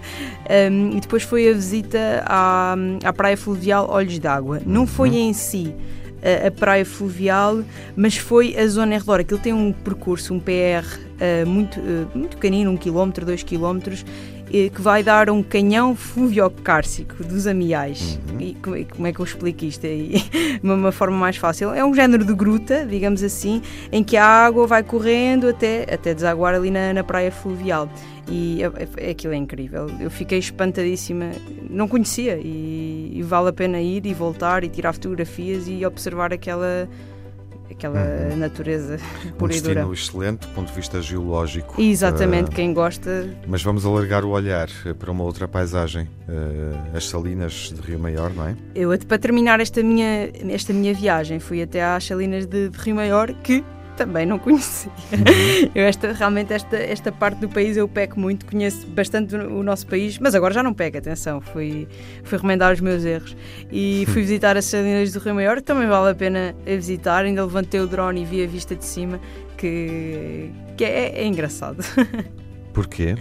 Um, 0.72 0.98
e 0.98 1.02
depois 1.02 1.24
foi 1.24 1.50
a 1.50 1.54
visita 1.54 2.24
à, 2.26 2.76
à 3.04 3.12
Praia 3.12 3.36
Fluvial 3.36 3.90
Olhos 3.90 4.20
d'Água. 4.20 4.62
Não 4.66 4.88
foi 4.88 5.10
uhum. 5.10 5.16
em 5.16 5.34
si 5.34 5.76
a, 6.22 6.48
a 6.48 6.52
praia 6.52 6.86
fluvial, 6.86 7.64
mas 7.96 8.16
foi 8.16 8.56
a 8.58 8.68
zona 8.68 8.96
em 8.96 8.98
redor. 8.98 9.20
Aquilo 9.20 9.40
tem 9.40 9.54
um 9.54 9.72
percurso, 9.74 10.34
um 10.34 10.40
PR 10.40 10.86
uh, 10.86 11.48
muito, 11.48 11.80
uh, 11.80 12.08
muito 12.14 12.38
pequenino, 12.38 12.72
um 12.72 12.78
quilómetro, 12.78 13.26
dois 13.26 13.44
quilómetros, 13.44 14.06
que 14.52 14.82
vai 14.82 15.02
dar 15.02 15.30
um 15.30 15.42
canhão 15.42 15.96
fluviocárcico 15.96 17.24
dos 17.24 17.48
amiais. 17.48 18.20
Uhum. 18.32 18.42
E 18.42 18.54
como, 18.56 18.86
como, 18.86 19.08
é 19.08 19.14
que 19.14 19.20
eu 19.20 19.26
explico 19.26 19.64
isto 19.66 19.86
aí? 19.86 20.16
de 20.62 20.70
uma 20.70 20.92
forma 20.92 21.18
mais 21.18 21.38
fácil. 21.38 21.74
É 21.74 21.84
um 21.84 21.94
género 21.94 22.26
de 22.26 22.34
gruta, 22.34 22.86
digamos 22.86 23.24
assim, 23.24 23.62
em 23.92 24.04
que 24.04 24.18
a 24.18 24.26
água 24.26 24.68
vai 24.68 24.84
correndo 24.84 25.48
até, 25.48 25.84
até 25.94 26.14
desaguar 26.14 26.54
ali 26.54 26.70
na, 26.70 26.94
na 26.94 27.04
praia 27.04 27.32
fluvial. 27.32 27.90
E 28.28 28.62
é, 28.64 29.08
é, 29.08 29.12
aquilo 29.12 29.34
é 29.34 29.38
incrível. 29.38 29.88
Eu 30.00 30.10
fiquei 30.10 30.40
espantadíssima, 30.40 31.32
não 31.70 31.88
conhecia 31.88 32.38
e, 32.38 33.12
e 33.14 33.24
vale 33.24 33.50
a 33.50 33.54
pena 33.54 33.80
ir 33.82 34.06
e 34.06 34.14
voltar 34.14 34.64
e 34.64 34.70
tirar 34.70 34.94
fotografias 34.94 35.68
e 35.68 35.86
observar 35.86 36.34
aquela 36.34 36.88
aquela 37.72 38.00
uhum. 38.00 38.38
natureza 38.38 38.98
pura 39.38 39.54
um 39.54 39.56
e 39.56 39.62
dura. 39.62 39.88
Um 39.88 39.94
excelente 39.94 40.42
do 40.42 40.48
ponto 40.50 40.68
de 40.68 40.74
vista 40.74 41.02
geológico. 41.02 41.82
Exatamente, 41.82 42.50
uh, 42.50 42.56
quem 42.56 42.74
gosta. 42.74 43.30
Mas 43.48 43.64
vamos 43.64 43.86
alargar 43.86 44.24
o 44.24 44.30
olhar 44.30 44.70
para 45.00 45.12
uma 45.12 45.24
outra 45.24 45.48
paisagem, 45.48 46.04
uh, 46.28 46.96
as 46.96 47.08
Salinas 47.08 47.74
de 47.76 47.82
Rio 47.82 48.00
Maior, 48.00 48.34
não 48.34 48.48
é? 48.48 48.56
Eu, 48.76 48.90
para 49.08 49.18
terminar 49.18 49.60
esta 49.60 49.82
minha, 49.82 50.30
esta 50.50 50.74
minha 50.74 50.94
viagem, 50.94 51.40
fui 51.40 51.62
até 51.62 51.84
às 51.84 52.06
Salinas 52.06 52.46
de, 52.46 52.70
de 52.70 52.78
Rio 52.78 52.96
Maior, 52.96 53.34
que 53.34 53.64
também 53.96 54.26
não 54.26 54.40
conhecia. 54.40 54.92
Uhum. 55.12 55.72
Eu 55.74 55.84
esta, 55.84 56.12
realmente 56.12 56.54
esta, 56.54 56.78
esta 56.78 57.12
parte 57.12 57.40
do 57.40 57.50
país 57.50 57.78
eu 57.78 57.88
peco 57.88 58.20
muito, 58.20 58.46
conheço 58.46 58.88
bastante 58.88 59.36
o 59.36 59.64
nosso 59.64 59.88
país, 59.88 60.18
mas 60.18 60.36
agora 60.36 60.54
já 60.54 60.64
não 60.64 60.74
pego, 60.74 60.98
atenção, 60.98 61.42
fui, 61.42 61.88
fui 62.24 62.38
remendar 62.38 62.74
os 62.74 62.82
meus 62.82 63.06
erros. 63.06 63.36
E 63.72 64.06
fui 64.08 64.22
visitar 64.22 64.58
as 64.58 64.66
Salinas 64.66 65.12
do 65.14 65.20
Rio 65.20 65.36
Maior, 65.36 65.58
que 65.58 65.64
também 65.64 65.88
vale 65.88 66.12
a 66.12 66.16
pena 66.16 66.56
visitar, 66.66 67.26
ainda 67.26 67.44
levantei 67.44 67.80
o 67.80 67.88
drone 67.88 68.22
e 68.22 68.26
vi 68.26 68.44
a 68.44 68.48
vista 68.48 68.76
de 68.76 68.86
cima, 68.86 69.20
que, 69.58 70.52
que 70.78 70.84
é, 70.84 71.22
é 71.22 71.26
engraçado. 71.26 71.84
Porquê? 72.74 73.16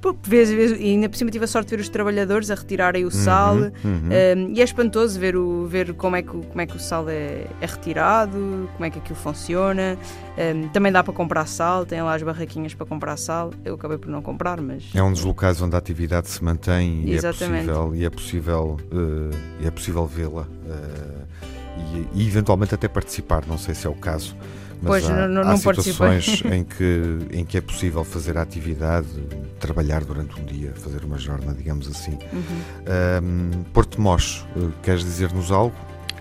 Porque 0.00 0.30
vês, 0.30 0.50
vês, 0.50 0.72
e 0.72 0.84
ainda 0.84 1.08
por 1.08 1.16
cima 1.16 1.30
tive 1.30 1.44
a 1.44 1.48
sorte 1.48 1.70
de 1.70 1.76
ver 1.76 1.82
os 1.82 1.88
trabalhadores 1.88 2.50
a 2.50 2.54
retirarem 2.54 3.04
o 3.04 3.10
sal 3.10 3.56
uhum, 3.56 3.72
uhum. 3.84 4.08
Um, 4.50 4.54
e 4.54 4.60
é 4.60 4.64
espantoso 4.64 5.18
ver, 5.18 5.36
o, 5.36 5.66
ver 5.66 5.92
como, 5.94 6.14
é 6.14 6.22
que, 6.22 6.30
como 6.30 6.60
é 6.60 6.66
que 6.66 6.76
o 6.76 6.78
sal 6.78 7.08
é, 7.08 7.46
é 7.60 7.66
retirado, 7.66 8.68
como 8.74 8.84
é 8.84 8.90
que 8.90 8.98
aquilo 8.98 9.18
funciona. 9.18 9.98
Um, 10.38 10.68
também 10.68 10.92
dá 10.92 11.02
para 11.02 11.12
comprar 11.12 11.46
sal, 11.46 11.84
tem 11.84 12.00
lá 12.00 12.14
as 12.14 12.22
barraquinhas 12.22 12.74
para 12.74 12.86
comprar 12.86 13.16
sal. 13.16 13.52
Eu 13.64 13.74
acabei 13.74 13.98
por 13.98 14.08
não 14.08 14.22
comprar, 14.22 14.60
mas. 14.60 14.84
É 14.94 15.02
um 15.02 15.12
dos 15.12 15.24
locais 15.24 15.60
onde 15.60 15.74
a 15.74 15.78
atividade 15.78 16.28
se 16.28 16.42
mantém 16.44 17.02
e 17.04 17.12
é 17.12 17.14
Exatamente. 17.16 17.68
é 17.68 17.72
possível, 17.72 17.94
e 17.96 18.04
é 18.04 18.10
possível, 18.10 18.76
uh, 18.92 19.66
é 19.66 19.70
possível 19.70 20.06
vê-la 20.06 20.42
uh, 20.42 22.08
e, 22.14 22.22
e 22.22 22.26
eventualmente 22.26 22.74
até 22.74 22.86
participar, 22.86 23.44
não 23.46 23.58
sei 23.58 23.74
se 23.74 23.86
é 23.86 23.90
o 23.90 23.94
caso. 23.94 24.36
Mas 24.80 24.88
pois, 24.88 25.10
há, 25.10 25.26
não, 25.26 25.44
não 25.44 25.50
há 25.50 25.56
situações 25.56 26.42
em 26.46 26.62
que, 26.62 27.18
em 27.32 27.44
que 27.44 27.58
é 27.58 27.60
possível 27.60 28.04
fazer 28.04 28.38
a 28.38 28.42
atividade, 28.42 29.08
trabalhar 29.58 30.04
durante 30.04 30.40
um 30.40 30.44
dia, 30.44 30.72
fazer 30.76 31.04
uma 31.04 31.18
jornada, 31.18 31.54
digamos 31.54 31.88
assim. 31.88 32.18
Uhum. 32.32 33.22
Um, 33.22 33.62
Porto 33.72 34.00
Mós, 34.00 34.46
eh, 34.56 34.68
queres 34.82 35.02
dizer-nos 35.02 35.50
algo? 35.50 35.74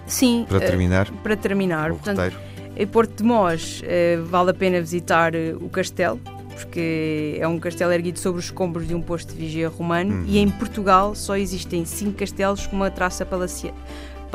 Sim. 0.08 0.46
Para 0.50 0.60
terminar? 0.60 1.10
Uh, 1.10 1.14
para 1.18 1.36
terminar. 1.36 1.90
Portanto, 1.92 2.36
em 2.76 2.88
Porto 2.88 3.18
de 3.18 3.24
Mós 3.24 3.82
uh, 3.82 4.26
vale 4.26 4.52
a 4.52 4.54
pena 4.54 4.80
visitar 4.80 5.34
o 5.60 5.70
castelo, 5.70 6.20
porque 6.56 7.38
é 7.40 7.48
um 7.48 7.60
castelo 7.60 7.92
erguido 7.92 8.18
sobre 8.18 8.40
os 8.40 8.46
escombros 8.46 8.88
de 8.88 8.96
um 8.96 9.02
posto 9.02 9.34
de 9.34 9.40
vigia 9.40 9.70
romano 9.70 10.16
uhum. 10.16 10.26
e 10.26 10.40
em 10.40 10.50
Portugal 10.50 11.14
só 11.14 11.36
existem 11.36 11.86
cinco 11.86 12.14
castelos 12.14 12.66
com 12.66 12.76
uma 12.76 12.90
traça 12.90 13.24
palaciana 13.26 13.78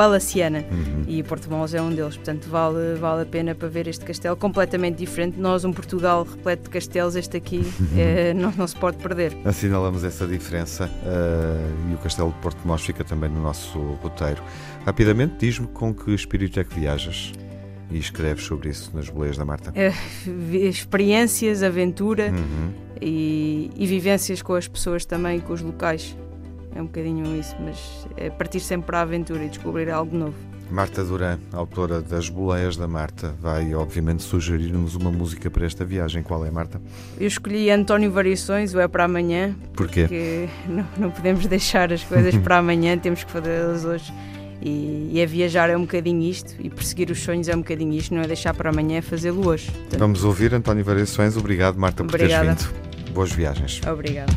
palaciana 0.03 0.65
uhum. 0.69 1.05
e 1.07 1.23
Porto 1.23 1.49
Mós 1.49 1.73
é 1.75 1.81
um 1.81 1.91
deles, 1.91 2.17
portanto 2.17 2.49
vale, 2.49 2.97
vale 2.99 3.23
a 3.23 3.25
pena 3.25 3.55
para 3.55 3.69
ver 3.69 3.87
este 3.87 4.05
castelo 4.05 4.37
completamente 4.37 4.97
diferente. 4.97 5.39
Nós, 5.39 5.65
um 5.65 5.73
Portugal 5.73 6.25
repleto 6.25 6.65
de 6.65 6.71
castelos, 6.71 7.15
este 7.15 7.37
aqui 7.37 7.59
uhum. 7.59 7.87
é, 7.97 8.35
não, 8.35 8.51
não 8.51 8.67
se 8.67 8.75
pode 8.75 8.97
perder. 8.97 9.33
Assinalamos 9.45 10.03
essa 10.03 10.27
diferença 10.27 10.87
uh, 10.87 11.91
e 11.93 11.95
o 11.95 11.99
castelo 11.99 12.33
de 12.33 12.39
Porto 12.41 12.59
Mós 12.67 12.83
fica 12.83 13.05
também 13.05 13.31
no 13.31 13.41
nosso 13.41 13.79
roteiro. 14.03 14.43
Rapidamente, 14.85 15.37
diz-me 15.39 15.69
com 15.69 15.95
que 15.95 16.13
espírito 16.13 16.59
é 16.59 16.65
que 16.65 16.75
viajas? 16.75 17.33
e 17.89 17.99
escreves 17.99 18.45
sobre 18.45 18.71
isso 18.71 18.91
nas 18.95 19.11
boleias 19.11 19.37
da 19.37 19.45
Marta? 19.45 19.71
É, 19.75 19.93
experiências, 20.67 21.63
aventura 21.63 22.31
uhum. 22.31 22.73
e, 22.99 23.71
e, 23.77 23.87
vivências 23.87 24.41
com 24.41 24.55
as 24.55 24.67
pessoas 24.67 25.05
também, 25.05 25.39
com 25.41 25.53
os 25.53 25.61
locais. 25.61 26.17
É 26.75 26.81
um 26.81 26.87
bocadinho 26.87 27.39
isso, 27.39 27.55
mas 27.61 28.07
é 28.17 28.31
partir 28.31 28.61
sempre 28.61 28.87
para 28.87 28.99
a 28.99 29.03
aventura 29.03 29.45
e 29.45 29.49
descobrir 29.49 29.91
algo 29.91 30.17
novo. 30.17 30.35
Marta 30.71 31.05
Duran, 31.05 31.39
autora 31.53 32.01
das 32.01 32.31
Boleias 32.31 32.79
da 32.79 32.89
Marta, 32.89 33.35
vai 33.39 33.75
obviamente 33.75 34.23
sugerir-nos 34.23 34.95
uma 34.95 35.11
música 35.11 35.51
para 35.51 35.67
esta 35.67 35.85
viagem. 35.85 36.23
Qual 36.23 36.47
é, 36.47 36.51
Marta? 36.51 36.81
Eu 37.21 37.27
escolhi 37.27 37.71
António 37.71 38.11
Variações, 38.11 38.75
o 38.75 38.81
É 38.81 38.89
para 38.89 39.05
Amanhã. 39.05 39.55
Porquê? 39.75 40.03
Porque 40.03 40.49
não, 40.67 40.87
não 40.97 41.11
podemos 41.11 41.47
deixar 41.47 41.93
as 41.93 42.03
coisas 42.03 42.35
para 42.37 42.57
amanhã, 42.57 42.97
temos 42.99 43.23
que 43.23 43.31
fazê-las 43.31 43.85
hoje. 43.85 44.11
E, 44.63 45.11
e 45.13 45.21
é 45.21 45.27
viajar 45.27 45.69
é 45.69 45.77
um 45.77 45.83
bocadinho 45.83 46.23
isto, 46.23 46.55
e 46.59 46.71
perseguir 46.71 47.11
os 47.11 47.21
sonhos 47.21 47.49
é 47.49 47.55
um 47.55 47.59
bocadinho 47.59 47.93
isto, 47.93 48.15
não 48.15 48.23
é 48.23 48.27
deixar 48.27 48.55
para 48.55 48.71
amanhã, 48.71 48.97
é 48.99 49.03
fazê-lo 49.03 49.47
hoje. 49.47 49.71
Portanto, 49.71 49.99
Vamos 49.99 50.25
ouvir 50.25 50.55
António 50.55 50.85
Variações. 50.85 51.37
Obrigado, 51.37 51.77
Marta, 51.77 52.03
Obrigada. 52.03 52.55
por 52.55 52.57
teres 52.57 52.73
vindo. 52.73 53.13
Boas 53.13 53.33
viagens. 53.33 53.81
Obrigada. 53.87 54.33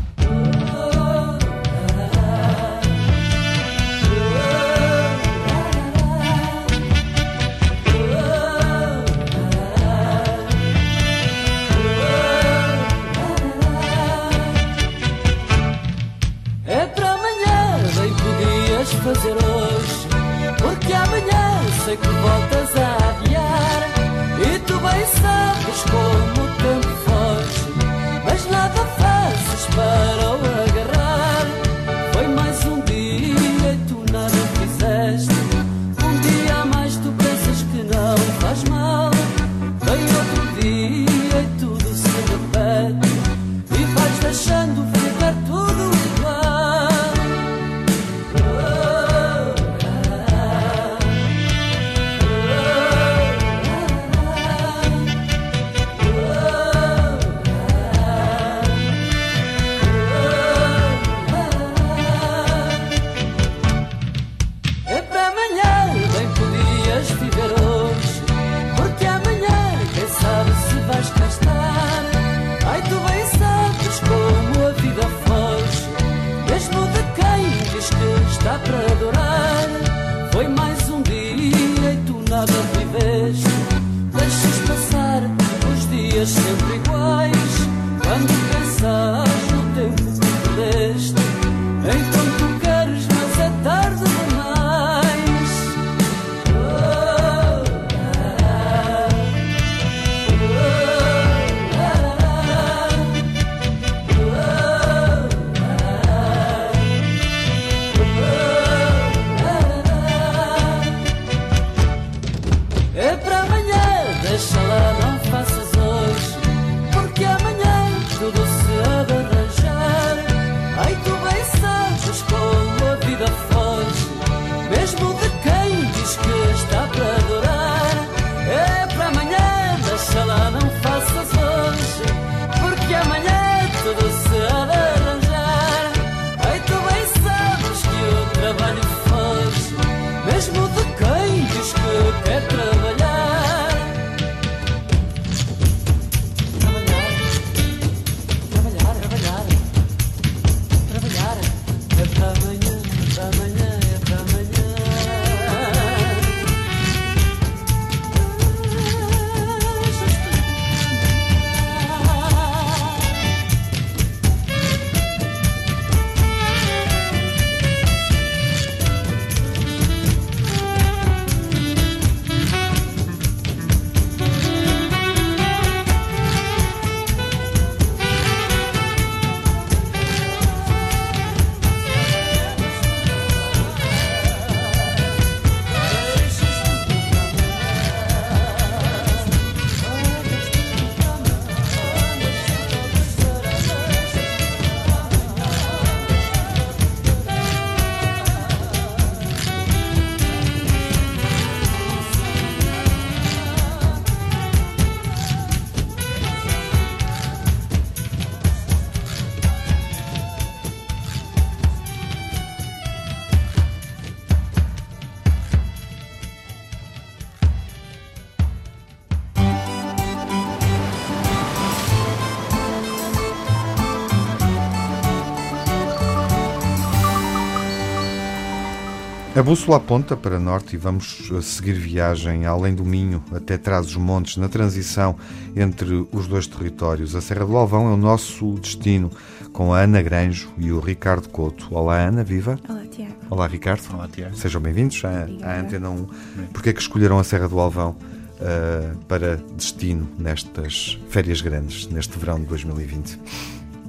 Bússola 229.46 229.78
aponta 229.78 230.18
para 230.18 230.40
norte 230.40 230.74
e 230.74 230.78
vamos 230.78 231.32
seguir 231.44 231.74
viagem 231.74 232.48
além 232.48 232.74
do 232.74 232.84
Minho 232.84 233.24
até 233.32 233.60
trás 233.60 233.86
os 233.86 233.96
montes 233.96 234.38
na 234.38 234.50
transição 234.50 235.16
entre 235.56 236.08
os 236.12 236.26
dois 236.26 236.48
territórios. 236.48 237.16
A 237.16 237.22
Serra 237.22 237.46
do 237.46 237.56
Alvão 237.56 237.88
é 237.88 237.94
o 237.94 237.98
nosso 237.98 238.54
destino 238.56 239.12
com 239.54 239.72
a 239.72 239.82
Ana 239.82 240.02
Granjo 240.02 240.52
e 240.58 240.72
o 240.72 240.80
Ricardo 240.80 241.30
Couto. 241.30 241.68
Olá 241.70 241.96
Ana, 241.96 242.24
viva. 242.24 242.60
Olá 242.68 242.86
Tiago. 242.88 243.14
Olá 243.30 243.46
Ricardo. 243.46 243.84
Olá 243.94 244.08
Tiago. 244.08 244.36
Sejam 244.36 244.60
bem-vindos 244.60 245.00
à, 245.06 245.28
à 245.48 245.60
Antena 245.60 245.92
1. 245.92 246.08
Porquê 246.52 246.72
é 246.72 246.74
que 246.74 246.82
escolheram 246.82 247.20
a 247.20 247.24
Serra 247.24 247.48
do 247.48 247.60
Alvão 247.60 247.92
uh, 247.92 248.98
para 249.06 249.36
destino 249.56 250.10
nestas 250.18 251.00
férias 251.08 251.42
grandes, 251.42 251.86
neste 251.86 252.18
verão 252.18 252.40
de 252.40 252.48
2020? 252.48 253.20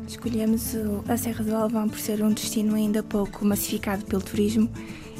Escolhemos 0.07 0.75
a 1.09 1.17
Serra 1.17 1.43
do 1.43 1.57
Alvão 1.57 1.89
por 1.89 1.99
ser 1.99 2.23
um 2.23 2.31
destino 2.31 2.75
ainda 2.75 3.03
pouco 3.03 3.43
massificado 3.43 4.05
pelo 4.05 4.21
turismo 4.21 4.69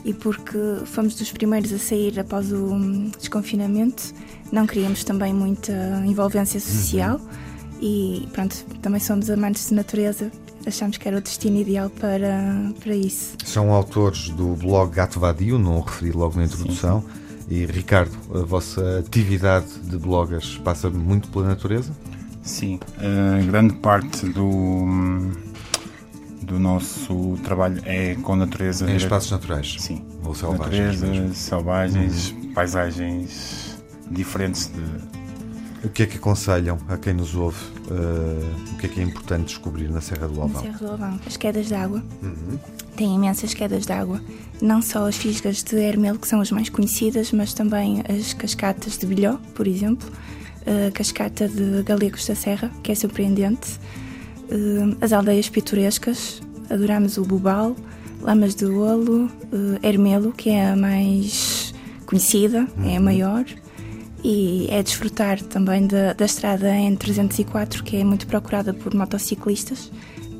e 0.07 0.15
porque 0.15 0.57
fomos 0.87 1.17
dos 1.17 1.31
primeiros 1.33 1.73
a 1.73 1.79
sair 1.79 2.19
após 2.19 2.53
o 2.53 2.73
hum, 2.73 3.11
desconfinamento 3.19 4.15
não 4.53 4.67
queríamos 4.67 5.03
também 5.03 5.35
muita 5.35 5.73
envolvência 6.07 6.61
social 6.61 7.17
uhum. 7.17 7.79
e 7.81 8.29
pronto, 8.33 8.65
também 8.81 9.01
somos 9.01 9.29
amantes 9.29 9.69
de 9.69 9.75
natureza, 9.75 10.31
achamos 10.65 10.97
que 10.97 11.09
era 11.09 11.17
o 11.17 11.21
destino 11.21 11.59
ideal 11.59 11.91
para, 11.91 12.73
para 12.81 12.95
isso. 12.95 13.37
São 13.45 13.73
autores 13.73 14.29
do 14.31 14.55
blog 14.55 14.95
Gato 14.95 15.19
Vadio, 15.19 15.59
não 15.59 15.79
o 15.79 15.81
referi 15.81 16.13
logo 16.13 16.37
na 16.37 16.45
introdução. 16.45 17.03
Sim. 17.03 17.27
E 17.49 17.65
Ricardo, 17.65 18.17
a 18.35 18.45
vossa 18.45 18.99
atividade 18.99 19.67
de 19.85 19.97
bloggers 19.97 20.59
passa 20.59 20.91
muito 20.91 21.29
pela 21.29 21.47
natureza? 21.47 21.93
Sim, 22.43 22.79
uh, 22.99 23.45
grande 23.47 23.75
parte 23.75 24.27
do, 24.27 24.85
do 26.47 26.61
nosso 26.61 27.37
trabalho 27.43 27.83
é 27.85 28.15
com 28.15 28.37
natureza. 28.37 28.89
Em 28.89 28.97
espaços 28.97 29.33
naturais? 29.33 29.77
Sim. 29.81 30.05
Ou 30.25 30.35
selvagens? 30.35 31.01
Natureza, 31.01 31.35
selvagens, 31.35 32.31
uhum. 32.31 32.53
paisagens 32.55 33.77
diferentes 34.11 34.69
de. 34.69 35.17
O 35.85 35.89
que 35.91 36.05
é 36.05 36.07
que 36.07 36.17
aconselham 36.17 36.79
a 36.89 36.97
quem 36.97 37.13
nos 37.13 37.35
ouve? 37.35 37.59
Uh, 37.91 38.73
o 38.73 38.77
que 38.79 38.87
é 38.87 38.89
que 38.89 39.01
é 39.01 39.03
importante 39.03 39.49
descobrir 39.49 39.89
na 39.89 40.01
Serra 40.01 40.27
do 40.27 40.41
Alvão? 40.41 40.63
Na 40.63 40.73
Serra 40.73 40.79
do 40.79 40.91
Alvão, 40.93 41.21
as 41.27 41.37
quedas 41.37 41.67
de 41.67 41.75
água. 41.75 42.03
Uhum. 42.23 42.59
Tem 42.97 43.15
imensas 43.15 43.53
quedas 43.53 43.85
de 43.85 43.93
água. 43.93 44.21
Não 44.61 44.81
só 44.81 45.07
as 45.07 45.17
fisgas 45.17 45.63
de 45.63 45.77
Hermelo, 45.77 46.19
que 46.19 46.27
são 46.27 46.41
as 46.41 46.51
mais 46.51 46.69
conhecidas, 46.69 47.31
mas 47.31 47.53
também 47.53 48.03
as 48.09 48.33
cascatas 48.33 48.97
de 48.97 49.07
Bilhó, 49.07 49.37
por 49.55 49.67
exemplo. 49.67 50.11
A 50.67 50.91
cascata 50.91 51.49
de 51.49 51.83
Galegos 51.85 52.27
da 52.27 52.35
Serra, 52.35 52.71
que 52.83 52.91
é 52.91 52.95
surpreendente. 52.95 53.79
Uh, 54.51 54.97
as 55.01 55.13
aldeias 55.13 55.49
pitorescas. 55.49 56.41
Adoramos 56.69 57.17
o 57.17 57.23
Bubal, 57.23 57.77
Lamas 58.21 58.55
de 58.55 58.65
Olo, 58.65 59.31
Hermelo, 59.83 60.33
que 60.33 60.51
é 60.51 60.71
a 60.71 60.77
mais 60.77 61.73
conhecida, 62.07 62.67
uhum. 62.77 62.91
é 62.91 62.97
a 62.97 62.99
uhum. 62.99 63.05
maior 63.05 63.45
e 64.25 64.67
é 64.71 64.83
desfrutar 64.83 65.41
também 65.41 65.87
da, 65.87 66.13
da 66.13 66.25
estrada 66.25 66.69
N304, 66.69 67.83
que 67.83 67.97
é 67.97 68.05
muito 68.05 68.27
procurada 68.27 68.75
por 68.75 68.93
motociclistas, 68.93 69.93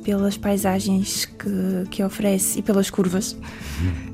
pelas 0.03 0.37
paisagens 0.37 1.25
que, 1.25 1.89
que 1.89 2.03
oferece 2.03 2.59
e 2.59 2.61
pelas 2.61 2.89
curvas. 2.89 3.37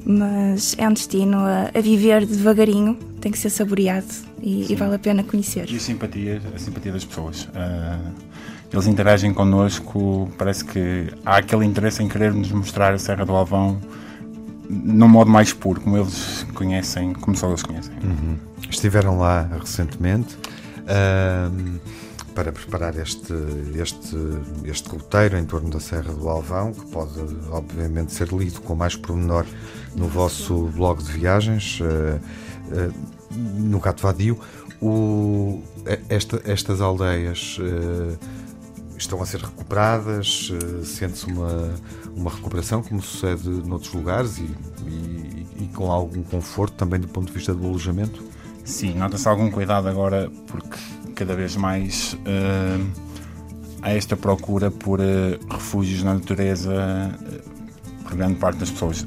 Mas 0.06 0.76
é 0.78 0.88
um 0.88 0.94
destino 0.94 1.38
a, 1.38 1.72
a 1.74 1.82
viver 1.82 2.24
devagarinho, 2.26 2.96
tem 3.20 3.32
que 3.32 3.38
ser 3.38 3.50
saboreado 3.50 4.14
e, 4.42 4.72
e, 4.72 4.76
vale 4.76 4.96
a 4.96 5.00
pena 5.00 5.24
conhecer. 5.24 5.68
E 5.72 5.76
a 5.76 5.80
simpatia, 5.80 6.42
a 6.54 6.60
simpatia 6.60 6.92
das 6.92 7.06
pessoas. 7.06 7.46
Uh, 7.46 8.14
eles 8.74 8.88
interagem 8.88 9.32
connosco, 9.32 10.28
parece 10.36 10.66
que 10.66 11.14
há 11.24 11.38
aquele 11.38 11.64
interesse 11.64 12.02
em 12.02 12.08
querer 12.08 12.34
nos 12.34 12.52
mostrar 12.52 12.92
a 12.92 12.98
Serra 12.98 13.24
do 13.24 13.32
Alvão 13.32 13.80
num 14.68 15.08
modo 15.08 15.30
mais 15.30 15.54
puro, 15.54 15.80
como 15.80 15.96
eles 15.96 16.44
conhecem, 16.56 17.14
como 17.14 17.38
só 17.38 17.50
eles 17.50 17.62
conhecem. 17.62 17.94
Uhum. 18.04 18.36
Estiveram 18.68 19.20
lá 19.20 19.48
recentemente 19.60 20.36
uh, 20.36 21.80
para 22.34 22.52
preparar 22.52 22.98
este, 22.98 23.34
este, 23.76 24.18
este 24.64 24.90
roteiro 24.90 25.38
em 25.38 25.46
torno 25.46 25.70
da 25.70 25.80
Serra 25.80 26.12
do 26.12 26.28
Alvão, 26.28 26.72
que 26.74 26.86
pode, 26.88 27.20
obviamente, 27.52 28.12
ser 28.12 28.30
lido 28.30 28.60
com 28.62 28.74
mais 28.74 28.96
pormenor 28.96 29.46
no 29.96 30.08
vosso 30.08 30.72
blog 30.76 31.04
de 31.04 31.12
viagens, 31.12 31.80
uh, 31.80 32.20
uh, 32.76 32.94
no 33.60 33.80
Gato 33.80 34.02
Vadio. 34.02 34.40
O, 34.82 35.62
esta, 36.10 36.42
estas 36.46 36.82
aldeias 36.82 37.58
estão 39.04 39.22
a 39.22 39.26
ser 39.26 39.42
recuperadas, 39.42 40.52
sente-se 40.84 41.26
uma, 41.28 41.74
uma 42.16 42.32
recuperação, 42.32 42.82
como 42.82 43.02
sucede 43.02 43.50
noutros 43.50 43.94
lugares, 43.94 44.38
e, 44.38 44.50
e, 44.88 45.48
e, 45.62 45.70
com 45.74 45.92
algum 45.92 46.24
conforto 46.24 46.74
também 46.76 47.00
do 47.00 47.08
ponto 47.08 47.28
de 47.28 47.34
vista 47.34 47.54
do 47.54 47.66
alojamento? 47.66 48.24
Sim, 48.64 48.94
nota-se 48.96 49.28
algum 49.28 49.52
cuidado 49.52 49.88
agora 49.88 50.32
porque 50.48 50.78
cada 51.16 51.36
vez 51.36 51.56
mais 51.56 52.14
uh, 52.14 52.92
há 53.82 53.92
esta 53.92 54.16
procura 54.16 54.72
por 54.72 55.00
uh, 55.00 55.04
refúgios 55.50 56.02
na 56.02 56.14
natureza 56.14 56.74
uh, 56.74 58.04
por 58.04 58.16
grande 58.16 58.36
parte 58.36 58.60
das 58.60 58.72
pessoas. 58.72 59.06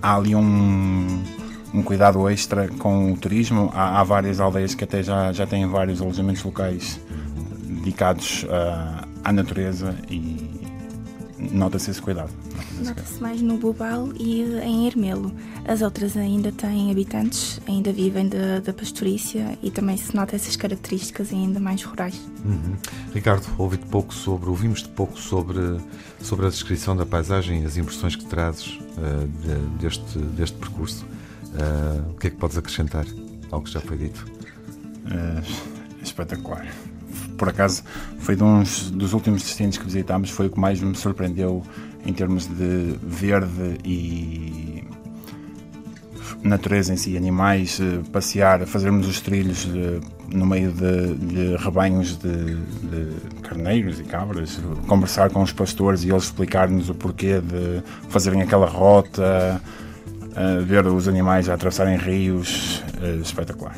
Há 0.00 0.16
ali 0.16 0.34
um, 0.34 1.22
um 1.74 1.82
cuidado 1.82 2.28
extra 2.28 2.68
com 2.68 3.12
o 3.12 3.16
turismo. 3.16 3.70
Há, 3.74 4.00
há, 4.00 4.04
várias 4.04 4.40
aldeias 4.40 4.74
que 4.74 4.84
até 4.84 5.02
já, 5.02 5.30
já 5.32 5.46
têm 5.46 5.66
vários 5.66 6.00
alojamentos 6.00 6.42
locais 6.42 6.98
dedicados 7.72 8.46
à 9.24 9.32
natureza 9.32 9.96
e 10.10 10.62
nota-se 11.50 11.90
esse 11.90 12.00
cuidado. 12.00 12.30
Nota-se 12.84 13.20
mais 13.20 13.40
no 13.40 13.58
Bobal 13.58 14.08
e 14.18 14.42
em 14.62 14.86
Ermelo. 14.86 15.32
As 15.66 15.82
outras 15.82 16.16
ainda 16.16 16.52
têm 16.52 16.90
habitantes, 16.90 17.60
ainda 17.66 17.92
vivem 17.92 18.28
da, 18.28 18.60
da 18.60 18.72
pastorícia 18.72 19.58
e 19.62 19.70
também 19.70 19.96
se 19.96 20.14
nota 20.14 20.36
essas 20.36 20.56
características 20.56 21.32
ainda 21.32 21.60
mais 21.60 21.82
rurais. 21.82 22.20
Uhum. 22.44 22.76
Ricardo, 23.12 23.46
ouvi-te 23.58 23.86
pouco 23.86 24.12
sobre, 24.12 24.48
ouvimos-te 24.48 24.88
pouco 24.88 25.18
sobre, 25.18 25.60
sobre 26.20 26.46
a 26.46 26.48
descrição 26.48 26.96
da 26.96 27.06
paisagem 27.06 27.62
e 27.62 27.64
as 27.64 27.76
impressões 27.76 28.16
que 28.16 28.24
trazes 28.24 28.78
uh, 28.78 29.26
de, 29.26 29.78
deste, 29.78 30.18
deste 30.18 30.56
percurso. 30.56 31.04
Uh, 31.04 32.10
o 32.10 32.14
que 32.14 32.28
é 32.28 32.30
que 32.30 32.36
podes 32.36 32.56
acrescentar 32.56 33.06
ao 33.50 33.60
que 33.60 33.70
já 33.70 33.80
foi 33.80 33.98
dito? 33.98 34.24
Uh, 35.06 36.02
espetacular 36.02 36.66
por 37.36 37.48
acaso 37.48 37.82
foi 38.18 38.36
de 38.36 38.42
uns 38.42 38.90
dos 38.90 39.12
últimos 39.12 39.42
destinos 39.42 39.76
que 39.78 39.84
visitámos, 39.84 40.30
foi 40.30 40.46
o 40.46 40.50
que 40.50 40.60
mais 40.60 40.80
me 40.80 40.94
surpreendeu 40.94 41.62
em 42.04 42.12
termos 42.12 42.46
de 42.46 42.96
verde 43.02 43.78
e 43.84 44.84
natureza 46.42 46.92
em 46.92 46.96
si, 46.96 47.16
animais, 47.16 47.80
eh, 47.80 48.00
passear, 48.10 48.66
fazermos 48.66 49.06
os 49.06 49.20
trilhos 49.20 49.64
de, 49.64 50.00
no 50.28 50.44
meio 50.44 50.72
de, 50.72 51.14
de 51.14 51.56
rebanhos 51.56 52.16
de, 52.16 52.56
de, 52.56 53.40
carneiros 53.42 54.00
e 54.00 54.04
cabras, 54.04 54.60
conversar 54.86 55.30
com 55.30 55.42
os 55.42 55.52
pastores 55.52 56.02
e 56.02 56.10
eles 56.10 56.24
explicar-nos 56.24 56.88
o 56.88 56.94
porquê 56.94 57.40
de 57.40 57.82
fazerem 58.08 58.42
aquela 58.42 58.66
rota, 58.66 59.60
uh, 60.30 60.64
ver 60.64 60.86
os 60.86 61.06
animais 61.06 61.48
a 61.48 61.54
atravessarem 61.54 61.96
rios, 61.96 62.82
espetacular. 63.22 63.76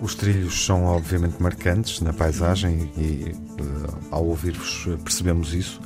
Os 0.00 0.14
trilhos 0.14 0.64
são 0.64 0.84
obviamente 0.84 1.40
marcantes 1.40 2.00
na 2.00 2.12
paisagem 2.12 2.90
e 2.96 3.34
uh, 3.60 3.98
ao 4.10 4.26
ouvir-vos 4.26 4.88
percebemos 5.04 5.52
isso. 5.52 5.80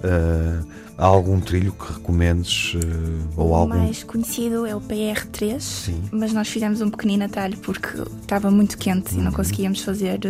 Uh, 0.00 0.66
há 0.98 1.04
algum 1.06 1.40
trilho 1.40 1.72
que 1.72 1.92
recomendes? 1.92 2.74
Uh, 2.74 3.28
ou 3.36 3.50
o 3.50 3.54
algum... 3.54 3.76
mais 3.76 4.02
conhecido 4.02 4.66
é 4.66 4.74
o 4.74 4.80
PR3, 4.80 5.60
Sim. 5.60 6.02
mas 6.10 6.32
nós 6.32 6.48
fizemos 6.48 6.80
um 6.80 6.90
pequenino 6.90 7.24
atalho 7.24 7.56
porque 7.58 7.88
estava 8.20 8.50
muito 8.50 8.76
quente 8.76 9.12
uhum. 9.12 9.20
e 9.20 9.22
não 9.22 9.30
uhum. 9.30 9.36
conseguíamos 9.36 9.82
fazer 9.82 10.20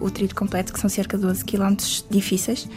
o 0.00 0.10
trilho 0.10 0.34
completo, 0.34 0.72
que 0.72 0.78
são 0.78 0.88
cerca 0.88 1.16
de 1.16 1.24
12 1.24 1.44
km 1.44 1.74
difíceis. 2.08 2.68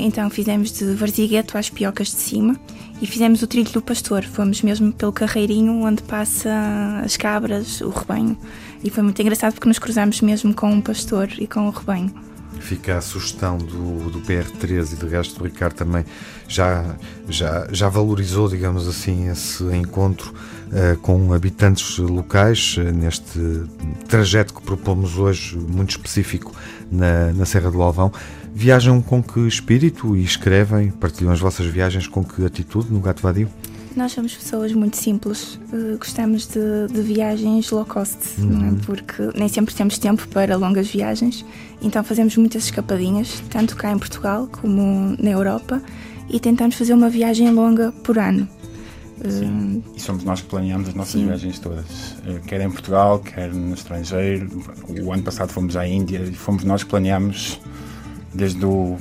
então 0.00 0.30
fizemos 0.30 0.72
de 0.72 0.94
Varzigueto 0.94 1.58
às 1.58 1.68
Piocas 1.68 2.08
de 2.08 2.16
Cima 2.16 2.58
e 3.02 3.06
fizemos 3.06 3.42
o 3.42 3.46
trilho 3.46 3.70
do 3.72 3.82
pastor. 3.82 4.24
Fomos 4.24 4.62
mesmo 4.62 4.92
pelo 4.92 5.12
carreirinho 5.12 5.82
onde 5.84 6.02
passa 6.04 6.50
as 7.04 7.16
cabras, 7.16 7.80
o 7.80 7.90
rebanho. 7.90 8.38
E 8.82 8.90
foi 8.90 9.02
muito 9.02 9.20
engraçado 9.20 9.54
porque 9.54 9.68
nos 9.68 9.78
cruzamos 9.78 10.20
mesmo 10.20 10.54
com 10.54 10.70
um 10.70 10.80
pastor 10.80 11.28
e 11.38 11.46
com 11.46 11.66
o 11.66 11.70
rebanho. 11.70 12.12
Fica 12.60 12.96
a 12.96 13.00
sugestão 13.00 13.56
do, 13.58 14.10
do 14.10 14.20
PR13 14.20 14.94
e 14.94 14.96
do 14.96 15.06
resto 15.06 15.38
do 15.38 15.44
Ricardo 15.44 15.74
também 15.74 16.04
já, 16.48 16.96
já, 17.28 17.68
já 17.70 17.88
valorizou, 17.88 18.48
digamos 18.48 18.88
assim, 18.88 19.28
esse 19.30 19.62
encontro 19.64 20.34
uh, 20.68 20.96
com 20.98 21.32
habitantes 21.32 21.98
locais 21.98 22.76
uh, 22.78 22.82
neste 22.92 23.64
trajeto 24.08 24.54
que 24.54 24.62
propomos 24.62 25.18
hoje, 25.18 25.56
muito 25.56 25.90
específico, 25.90 26.52
na, 26.90 27.32
na 27.32 27.44
Serra 27.44 27.70
do 27.70 27.80
Alvão. 27.80 28.12
Viajam 28.54 29.00
com 29.00 29.22
que 29.22 29.40
espírito 29.46 30.16
e 30.16 30.24
escrevem, 30.24 30.90
partilham 30.90 31.32
as 31.32 31.38
vossas 31.38 31.66
viagens 31.66 32.06
com 32.06 32.24
que 32.24 32.44
atitude 32.44 32.92
no 32.92 33.00
Gato 33.00 33.22
Vadio? 33.22 33.48
Nós 33.98 34.12
somos 34.12 34.32
pessoas 34.32 34.72
muito 34.72 34.96
simples, 34.96 35.58
uh, 35.72 35.98
gostamos 35.98 36.46
de, 36.46 36.86
de, 36.86 37.02
viagens 37.02 37.68
low 37.72 37.84
cost, 37.84 38.16
uhum. 38.38 38.44
é? 38.44 38.70
Uhum. 38.70 38.76
porque 38.86 39.28
nem 39.34 39.48
sempre 39.48 39.74
temos 39.74 39.98
tempo 39.98 40.28
para 40.28 40.56
longas 40.56 40.86
viagens, 40.86 41.44
então 41.82 42.04
fazemos 42.04 42.36
muitas 42.36 42.66
escapadinhas, 42.66 43.42
tanto 43.50 43.74
cá 43.74 43.90
em 43.90 43.98
Portugal 43.98 44.46
como 44.52 45.16
na 45.18 45.30
Europa, 45.30 45.82
e 46.30 46.38
tentamos 46.38 46.76
fazer 46.76 46.94
uma 46.94 47.10
viagem 47.10 47.50
longa 47.50 47.90
por 47.90 48.20
ano. 48.20 48.48
Sim. 49.28 49.82
Uh, 49.84 49.96
e 49.96 50.00
somos 50.00 50.22
nós 50.22 50.42
que 50.42 50.46
planeamos 50.46 50.90
as 50.90 50.94
nossas 50.94 51.14
sim. 51.14 51.26
viagens 51.26 51.58
todas, 51.58 52.12
uh, 52.24 52.40
quer 52.46 52.60
em 52.60 52.70
Portugal, 52.70 53.18
quer 53.18 53.52
no 53.52 53.74
estrangeiro. 53.74 54.62
O 55.02 55.12
ano 55.12 55.24
passado 55.24 55.50
fomos 55.50 55.74
à 55.74 55.84
Índia 55.84 56.18
e 56.18 56.34
fomos 56.34 56.62
nós 56.62 56.84
que 56.84 56.90
planeamos 56.90 57.60
desde 58.32 58.64
o 58.64 58.96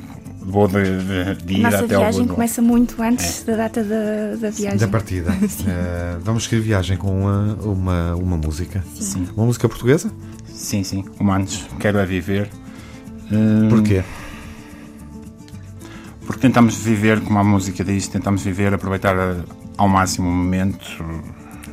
voo 0.48 0.68
de, 0.68 0.84
de, 0.84 1.46
de 1.46 1.54
ir 1.56 1.62
Nossa 1.62 1.86
até 1.86 1.96
ao 1.96 2.02
A 2.02 2.06
viagem 2.06 2.28
começa 2.28 2.62
muito 2.62 3.02
antes 3.02 3.42
é. 3.42 3.52
da 3.52 3.58
data 3.58 3.84
da, 3.84 4.36
da 4.40 4.50
viagem. 4.50 4.80
Da 4.80 4.88
partida. 4.88 5.32
uh, 5.32 6.20
vamos 6.24 6.46
seguir 6.46 6.62
viagem 6.62 6.98
com 6.98 7.22
uma, 7.22 7.58
uma, 7.62 8.16
uma 8.16 8.38
música. 8.38 8.84
Sim. 8.96 9.28
Uma 9.36 9.46
música 9.46 9.68
portuguesa? 9.68 10.12
Sim, 10.48 10.84
sim. 10.84 11.06
Humanos, 11.20 11.66
Quero 11.80 11.98
é 12.00 12.06
Viver. 12.06 12.50
Uh, 13.32 13.70
Porquê? 13.70 14.04
Porque 16.26 16.42
tentamos 16.42 16.76
viver, 16.78 17.22
como 17.22 17.40
a 17.40 17.44
música 17.44 17.84
diz, 17.84 18.08
tentamos 18.08 18.44
viver, 18.44 18.74
aproveitar 18.74 19.16
ao 19.78 19.88
máximo 19.88 20.28
o 20.28 20.32
momento 20.32 21.04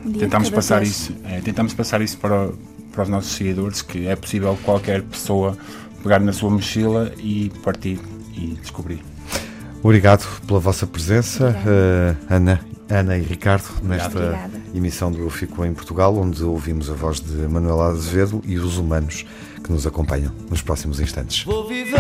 dia 0.05 0.23
tentamos 0.23 0.51
passar 0.51 0.81
vez. 0.81 0.91
isso, 0.91 1.17
é, 1.25 1.41
tentamos 1.41 1.75
passar 1.75 2.03
isso 2.03 2.19
para, 2.19 2.51
para 2.93 3.03
os 3.03 3.09
nossos 3.09 3.33
seguidores 3.33 3.83
que 3.83 4.07
é 4.07 4.15
possível 4.15 4.59
qualquer 4.63 5.03
pessoa 5.03 5.57
pegar 6.03 6.21
na 6.21 6.33
sua 6.33 6.51
mochila 6.51 7.13
e 7.19 7.51
partir 7.63 7.99
e 8.37 8.59
descobrir. 8.61 9.01
Obrigado 9.83 10.27
pela 10.47 10.59
vossa 10.59 10.87
presença, 10.87 11.55
eh, 11.67 12.15
Ana, 12.31 12.61
Ana 12.89 13.19
e 13.19 13.23
Ricardo, 13.23 13.69
nesta 13.83 14.19
Obrigada. 14.19 14.61
emissão 14.75 15.13
do 15.13 15.19
Eu 15.19 15.31
Fico 15.31 15.65
em 15.65 15.75
Portugal, 15.75 16.17
onde 16.17 16.43
ouvimos 16.43 16.89
a 16.91 16.95
voz 16.95 17.21
de 17.21 17.37
Manuela 17.49 17.89
Azevedo 17.89 18.43
e 18.47 18.59
os 18.59 18.79
humanos 18.79 19.27
que 19.63 19.71
nos 19.73 19.87
acompanham 19.87 20.33
nos 20.51 20.63
próximos 20.63 21.01
instantes. 21.01 21.45
Vou 21.45 21.67
viver 21.69 21.99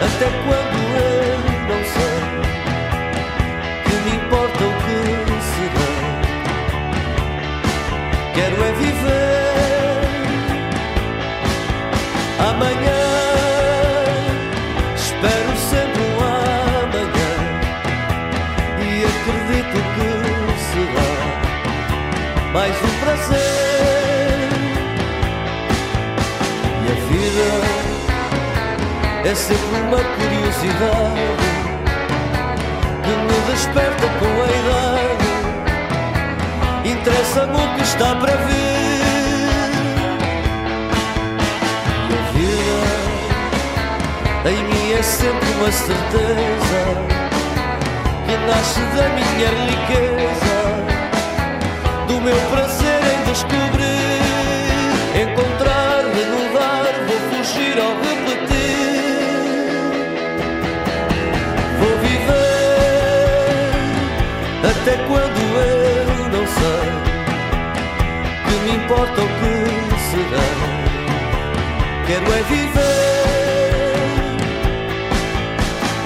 até 0.00 0.26
quando 0.44 0.65
é 29.26 29.34
sempre 29.34 29.80
uma 29.80 29.98
curiosidade 29.98 31.36
que 33.02 33.10
me 33.10 33.40
desperta 33.50 34.06
com 34.20 34.32
a 34.40 34.46
idade. 34.60 35.26
Interessa-me 36.84 37.56
o 37.56 37.74
que 37.74 37.82
está 37.82 38.14
para 38.14 38.36
vir. 38.36 39.50
A 42.12 42.14
vida 42.32 44.48
em 44.48 44.62
mim 44.62 44.92
é 44.92 45.02
sempre 45.02 45.50
uma 45.58 45.72
certeza 45.72 46.80
que 48.26 48.36
nasce 48.46 48.80
da 48.94 49.08
minha 49.08 49.50
riqueza, 49.66 50.56
do 52.06 52.20
meu 52.20 52.40
prazer 52.52 52.85
importa 68.86 69.20
o 69.20 69.26
que 69.26 69.54
será. 70.10 70.48
Quero 72.06 72.32
é 72.32 72.42
viver 72.42 73.26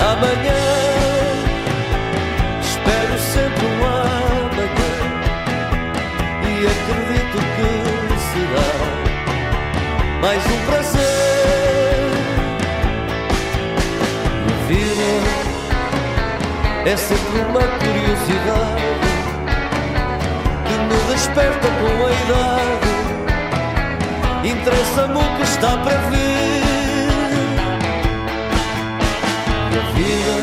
amanhã. 0.00 0.60
Acredito 6.60 7.38
que 7.56 7.70
será 8.30 8.70
mais 10.20 10.42
um 10.44 10.60
prazer. 10.66 11.00
A 14.46 14.50
vida 14.68 15.18
é 16.84 16.96
sempre 16.96 17.38
uma 17.48 17.64
curiosidade 17.78 18.79
desperta 21.20 21.68
com 21.68 22.06
a 22.06 22.10
idade. 22.22 22.88
Interessa-me 24.48 25.18
o 25.18 25.36
que 25.36 25.42
está 25.42 25.76
para 25.76 25.96
vir. 26.08 27.10
A 29.76 29.80
vida 29.92 30.34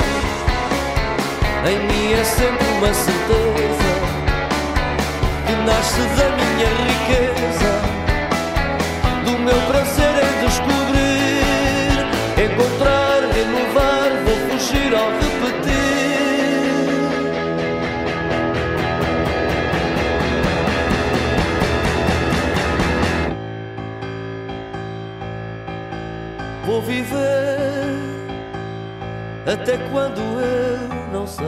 em 1.72 1.80
mim 1.88 2.14
é 2.14 2.24
sempre 2.24 2.68
uma 2.78 2.94
certeza 2.94 3.47
até 29.48 29.78
quando 29.90 30.20
eu 30.20 31.12
não 31.14 31.26
sei 31.26 31.46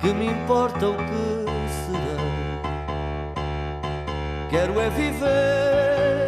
que 0.00 0.12
me 0.14 0.26
importa 0.26 0.88
o 0.88 0.94
que 0.96 1.44
será. 1.86 2.22
Quero 4.48 4.80
é 4.80 4.90
viver. 4.90 6.22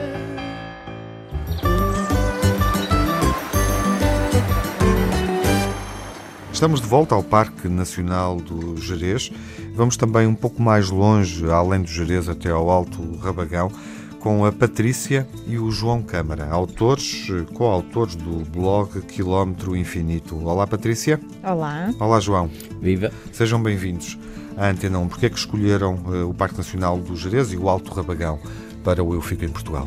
Estamos 6.52 6.80
de 6.80 6.86
volta 6.86 7.14
ao 7.14 7.22
Parque 7.22 7.68
Nacional 7.68 8.36
do 8.36 8.76
Jerez. 8.76 9.30
Vamos 9.74 9.96
também 9.96 10.26
um 10.26 10.34
pouco 10.34 10.62
mais 10.62 10.88
longe, 10.88 11.50
além 11.50 11.82
do 11.82 11.88
Jerez, 11.88 12.28
até 12.28 12.50
ao 12.50 12.70
Alto 12.70 13.16
Rabagão, 13.16 13.70
com 14.24 14.42
a 14.46 14.50
Patrícia 14.50 15.28
e 15.46 15.58
o 15.58 15.70
João 15.70 16.02
Câmara, 16.02 16.48
autores, 16.48 17.26
coautores 17.52 18.16
do 18.16 18.42
blog 18.50 19.02
Quilómetro 19.02 19.76
Infinito. 19.76 20.42
Olá, 20.42 20.66
Patrícia. 20.66 21.20
Olá. 21.42 21.90
Olá, 22.00 22.18
João. 22.20 22.50
Viva! 22.80 23.12
Sejam 23.30 23.62
bem-vindos 23.62 24.18
à 24.56 24.70
Antena 24.70 24.98
1. 24.98 25.08
Porquê 25.08 25.26
é 25.26 25.28
que 25.28 25.36
escolheram 25.36 26.00
eh, 26.06 26.22
o 26.22 26.32
Parque 26.32 26.56
Nacional 26.56 26.96
do 26.96 27.14
Jerez 27.14 27.52
e 27.52 27.58
o 27.58 27.68
Alto 27.68 27.92
Rabagão 27.92 28.40
para 28.82 29.04
o 29.04 29.12
Eu 29.12 29.20
Fico 29.20 29.44
em 29.44 29.50
Portugal? 29.50 29.86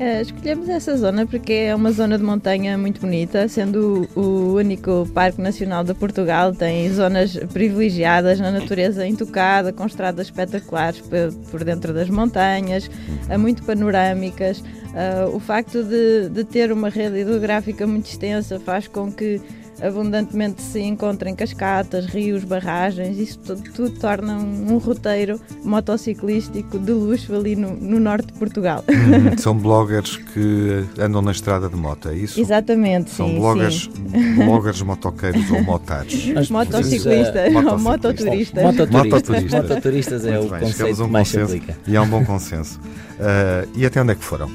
Eh, 0.00 0.22
escolhemos 0.22 0.68
essa 0.68 0.96
zona 0.96 1.26
porque 1.26 1.52
é 1.52 1.74
uma 1.74 1.90
zona 1.90 2.16
de 2.16 2.22
montanha 2.22 2.78
muito 2.78 3.00
bonita, 3.00 3.48
sendo 3.48 4.08
o, 4.14 4.54
único 4.54 5.08
Parque 5.12 5.40
Nacional 5.40 5.82
de 5.82 5.92
Portugal, 5.92 6.54
tem 6.54 6.88
zonas 6.92 7.36
privilegiadas 7.52 8.38
na 8.38 8.52
natureza 8.52 9.04
intocada, 9.04 9.72
com 9.72 9.84
estradas 9.84 10.28
espetaculares 10.28 11.00
pe- 11.00 11.32
por 11.50 11.64
dentro 11.64 11.92
das 11.92 12.08
montanhas, 12.08 12.88
eh, 13.28 13.36
muito 13.36 13.64
panorâmicas. 13.64 14.62
Eh, 14.94 15.24
o 15.34 15.40
facto 15.40 15.82
de, 15.82 16.28
de 16.28 16.44
ter 16.44 16.70
uma 16.70 16.88
rede 16.90 17.18
hidrográfica 17.18 17.84
muito 17.84 18.06
extensa 18.06 18.60
faz 18.60 18.86
com 18.86 19.10
que 19.10 19.40
abundantemente 19.82 20.60
se 20.62 20.80
encontrem 20.80 21.34
cascatas, 21.34 22.06
rios, 22.06 22.44
barragens, 22.44 23.18
isso 23.18 23.38
tudo, 23.38 23.62
tudo 23.72 23.90
torna 23.98 24.36
um, 24.38 24.74
um 24.74 24.78
roteiro 24.78 25.40
motociclístico 25.64 26.78
de 26.78 26.92
luxo 26.92 27.34
ali 27.34 27.56
no, 27.56 27.74
no 27.74 27.98
norte 27.98 28.26
de 28.28 28.32
Portugal. 28.34 28.84
Hum, 28.88 29.36
São 29.38 29.56
bloggers 29.56 30.16
que 30.16 30.84
andam 30.98 31.22
na 31.22 31.32
estrada 31.32 31.68
de 31.68 31.76
moto, 31.76 32.08
é 32.08 32.14
isso? 32.16 32.40
Exatamente, 32.40 33.10
São 33.10 33.28
sim, 33.28 33.38
bloggers, 33.38 33.90
sim. 33.94 34.34
bloggers 34.44 34.82
motoqueiros 34.82 35.50
ou 35.50 35.62
motares. 35.62 36.26
Nós 36.28 36.50
Motociclista 36.50 37.32
precisamos, 37.32 37.72
ou 37.72 37.78
Motociclista. 37.78 38.60
mototurista. 38.62 38.62
Mototuristas. 38.62 39.12
Mototurista. 39.12 39.62
Mototuristas 39.62 40.24
é 40.26 40.30
Muito 40.32 40.46
o 40.46 40.50
bem, 40.50 40.60
conceito 40.60 41.02
um 41.02 41.06
que 41.06 41.12
mais 41.12 41.28
se 41.28 41.40
aplica. 41.40 41.76
e 41.86 41.96
há 41.96 42.02
um 42.02 42.08
bom 42.08 42.24
consenso. 42.24 42.80
Ah, 43.20 43.66
e 43.74 43.84
até 43.86 44.00
onde 44.00 44.12
é 44.12 44.14
que 44.14 44.24
foram? 44.24 44.50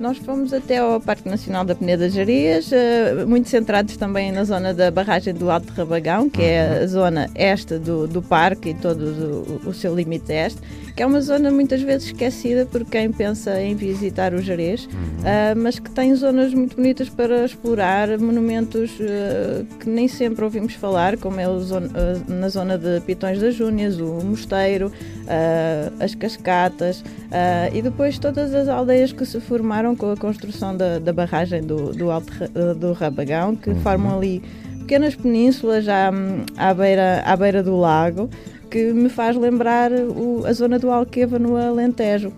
Nós 0.00 0.16
fomos 0.16 0.54
até 0.54 0.78
ao 0.78 0.98
Parque 0.98 1.28
Nacional 1.28 1.62
da 1.62 1.74
Peneda 1.74 2.08
Jarias, 2.08 2.72
eh, 2.72 3.26
muito 3.26 3.50
centrados 3.50 3.98
também 3.98 4.32
na 4.32 4.44
zona 4.44 4.72
da 4.72 4.90
barragem 4.90 5.34
do 5.34 5.50
Alto 5.50 5.70
Rabagão, 5.74 6.30
que 6.30 6.40
é 6.40 6.78
a 6.82 6.86
zona 6.86 7.28
este 7.34 7.76
do, 7.76 8.08
do 8.08 8.22
parque 8.22 8.70
e 8.70 8.74
todo 8.74 9.60
o, 9.66 9.68
o 9.68 9.74
seu 9.74 9.94
limite 9.94 10.32
este, 10.32 10.58
que 11.00 11.04
é 11.04 11.06
uma 11.06 11.22
zona 11.22 11.50
muitas 11.50 11.80
vezes 11.80 12.08
esquecida 12.08 12.66
por 12.66 12.84
quem 12.84 13.10
pensa 13.10 13.58
em 13.58 13.74
visitar 13.74 14.34
o 14.34 14.42
Jerez, 14.42 14.86
ah, 15.24 15.54
mas 15.56 15.78
que 15.78 15.90
tem 15.90 16.14
zonas 16.14 16.52
muito 16.52 16.76
bonitas 16.76 17.08
para 17.08 17.42
explorar, 17.46 18.18
monumentos 18.18 18.90
eh, 19.00 19.62
que 19.80 19.88
nem 19.88 20.06
sempre 20.06 20.44
ouvimos 20.44 20.74
falar, 20.74 21.16
como 21.16 21.40
é 21.40 21.46
zona- 21.60 21.88
eh, 21.94 22.18
na 22.28 22.50
zona 22.50 22.76
de 22.76 23.00
Pitões 23.00 23.40
das 23.40 23.54
Júnias, 23.54 23.98
o 23.98 24.22
Mosteiro, 24.22 24.92
ah, 25.26 25.90
as 26.04 26.14
cascatas 26.14 27.02
ah, 27.32 27.70
e 27.72 27.80
depois 27.80 28.18
todas 28.18 28.52
as 28.52 28.68
aldeias 28.68 29.10
que 29.10 29.24
se 29.24 29.40
formaram 29.40 29.96
com 29.96 30.12
a 30.12 30.16
construção 30.18 30.76
da, 30.76 30.98
da 30.98 31.14
barragem 31.14 31.62
do, 31.62 31.94
do 31.94 32.10
Alto 32.10 32.30
ah, 32.42 32.74
do 32.74 32.92
Rabagão, 32.92 33.56
que 33.56 33.74
formam 33.76 34.18
ali 34.18 34.42
pequenas 34.80 35.14
penínsulas 35.14 35.88
à, 35.88 36.10
à, 36.58 36.74
beira, 36.74 37.22
à 37.24 37.34
beira 37.36 37.62
do 37.62 37.74
lago, 37.78 38.28
que 38.70 38.92
me 38.92 39.08
faz 39.08 39.36
lembrar 39.36 39.90
o- 39.92 40.44
a 40.46 40.52
zona 40.52 40.78
do 40.78 40.90
Alqueva 40.90 41.38
no 41.38 41.56
Alentejo. 41.56 42.32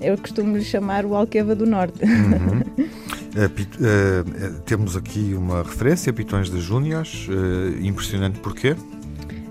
Eu 0.00 0.18
costumo 0.18 0.56
lhe 0.56 0.64
chamar 0.64 1.04
o 1.06 1.14
Alqueva 1.14 1.54
do 1.54 1.64
Norte. 1.64 2.00
Ah, 3.36 3.48
pit- 3.54 3.78
ah, 3.80 4.24
ah, 4.46 4.60
temos 4.66 4.96
aqui 4.96 5.34
uma 5.36 5.62
referência, 5.62 6.12
Pitões 6.12 6.50
de 6.50 6.60
Júniors, 6.60 7.28
ah, 7.30 7.78
impressionante 7.80 8.38
porquê? 8.40 8.74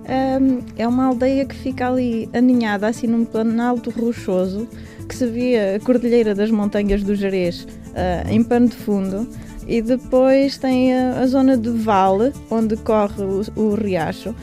Um, 0.03 0.59
é 0.75 0.85
uma 0.87 1.05
aldeia 1.05 1.45
que 1.45 1.55
fica 1.55 1.87
ali 1.89 2.27
aninhada, 2.33 2.87
assim 2.87 3.07
num 3.07 3.23
planalto 3.23 3.89
rochoso, 3.91 4.67
que 5.07 5.15
se 5.15 5.25
vê 5.27 5.75
a 5.75 5.79
Cordilheira 5.79 6.35
das 6.35 6.51
Montanhas 6.51 7.01
do 7.03 7.15
Jerez 7.15 7.63
uh, 7.63 8.29
em 8.29 8.43
pano 8.43 8.67
de 8.67 8.75
fundo 8.75 9.25
e 9.67 9.81
depois 9.81 10.57
tem 10.57 10.93
a, 10.93 11.19
a 11.19 11.27
zona 11.27 11.57
de 11.57 11.69
Vale, 11.69 12.33
onde 12.49 12.75
corre 12.77 13.23
o, 13.23 13.41
o 13.55 13.75
riacho, 13.75 14.29
uh, 14.29 14.35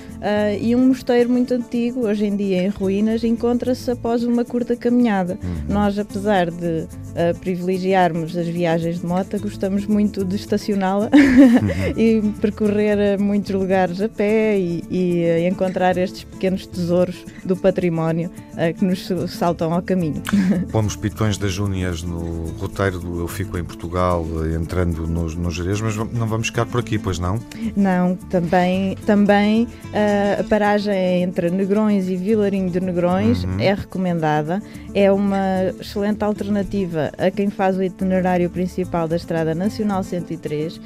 e 0.61 0.75
um 0.75 0.89
mosteiro 0.89 1.31
muito 1.31 1.55
antigo, 1.55 2.07
hoje 2.07 2.27
em 2.27 2.37
dia 2.37 2.63
em 2.63 2.69
ruínas, 2.69 3.25
encontra-se 3.25 3.91
após 3.91 4.23
uma 4.25 4.45
curta 4.45 4.77
caminhada. 4.77 5.39
Uhum. 5.43 5.75
Nós, 5.75 5.99
apesar 5.99 6.51
de 6.51 6.87
uh, 6.87 7.39
privilegiarmos 7.41 8.37
as 8.37 8.47
viagens 8.47 9.01
de 9.01 9.07
moto, 9.07 9.39
gostamos 9.41 9.87
muito 9.87 10.25
de 10.25 10.37
estacioná-la 10.37 11.11
e 11.97 12.23
percorrer 12.41 13.19
muitos 13.19 13.51
lugares 13.51 14.01
a 14.01 14.09
pé 14.09 14.59
e, 14.59 14.85
e 14.91 15.25
uh, 15.25 15.49
encontrar 15.49 15.97
estes 15.97 16.25
pequenos 16.25 16.67
tesouros 16.67 17.25
do 17.45 17.57
património 17.57 18.31
que 18.77 18.85
nos 18.85 19.09
saltam 19.31 19.73
ao 19.73 19.81
caminho. 19.81 20.21
Pomos 20.73 20.97
Pitões 20.97 21.39
das 21.39 21.53
Júnias 21.53 22.03
no 22.03 22.47
roteiro 22.59 22.99
do 22.99 23.21
Eu 23.21 23.29
Fico 23.29 23.57
em 23.57 23.65
Portugal, 23.65 24.27
entrando 24.55 25.07
no, 25.07 25.18
no 25.23 25.51
Jerez, 25.51 25.81
mas 25.81 25.97
não 25.97 26.27
vamos 26.27 26.49
ficar 26.49 26.67
por 26.67 26.81
aqui, 26.81 26.99
pois 26.99 27.19
não? 27.19 27.39
Não, 27.77 28.17
também, 28.17 28.97
também 29.07 29.65
uh, 29.65 30.41
a 30.41 30.45
paragem 30.45 31.23
entre 31.23 31.51
Negrões 31.51 32.09
e 32.09 32.17
Vilarinho 32.17 32.71
de 32.71 32.81
Negrões 32.81 33.45
Uhum. 33.45 33.61
é 33.61 33.75
recomendada. 33.75 34.63
É 34.95 35.11
uma 35.13 35.65
excelente 35.81 36.23
alternativa 36.25 37.11
a 37.19 37.31
quem 37.31 37.51
faz 37.51 37.77
o 37.77 37.83
itinerário 37.83 38.49
principal 38.51 39.07
da 39.07 39.17
Estrada 39.17 39.55
Nacional 39.55 40.03
103. 40.03 40.77
Uh, 40.77 40.81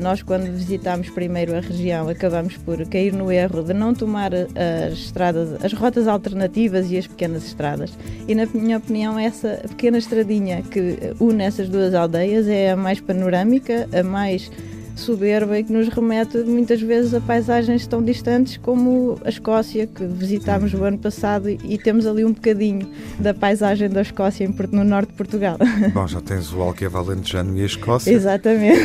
nós, 0.00 0.22
quando 0.22 0.50
visitámos 0.52 1.08
primeiro 1.10 1.56
a 1.56 1.60
região, 1.60 2.08
acabamos 2.08 2.56
por 2.56 2.84
cair 2.88 3.12
no 3.12 3.30
erro 3.30 3.62
de 3.62 3.72
não 3.72 3.94
tomar 3.94 4.32
as 4.34 4.92
estradas, 4.94 5.64
as 5.64 5.72
rotas 5.72 6.06
alternativas 6.08 6.90
e 6.90 6.98
as 6.98 7.06
pequenas 7.06 7.44
estradas. 7.46 7.92
E, 8.28 8.34
na 8.34 8.46
minha 8.46 8.78
opinião, 8.78 9.18
essa 9.18 9.60
pequena 9.68 9.98
estradinha 9.98 10.62
que 10.62 11.14
une 11.20 11.44
essas 11.44 11.68
duas 11.68 11.94
aldeias 11.94 12.48
é 12.48 12.72
a 12.72 12.76
mais 12.76 13.00
panorâmica, 13.00 13.55
a 13.92 14.02
mais 14.02 14.50
soberba 14.96 15.58
e 15.58 15.64
que 15.64 15.72
nos 15.72 15.88
remete 15.88 16.38
muitas 16.38 16.80
vezes 16.80 17.14
a 17.14 17.20
paisagens 17.20 17.86
tão 17.86 18.02
distantes 18.02 18.56
como 18.56 19.18
a 19.24 19.28
Escócia, 19.28 19.86
que 19.86 20.04
visitámos 20.04 20.72
o 20.74 20.82
ano 20.82 20.98
passado 20.98 21.48
e, 21.48 21.76
temos 21.78 22.06
ali 22.06 22.24
um 22.24 22.32
bocadinho 22.32 22.88
da 23.18 23.34
paisagem 23.34 23.88
da 23.88 24.00
Escócia 24.00 24.48
no 24.72 24.84
norte 24.84 25.10
de 25.10 25.14
Portugal. 25.14 25.58
Bom, 25.92 26.06
já 26.06 26.20
tens 26.20 26.52
o 26.52 26.60
Alqueva 26.60 26.98
Alentejano 26.98 27.56
e 27.56 27.62
a 27.62 27.66
Escócia. 27.66 28.10
Exatamente. 28.10 28.80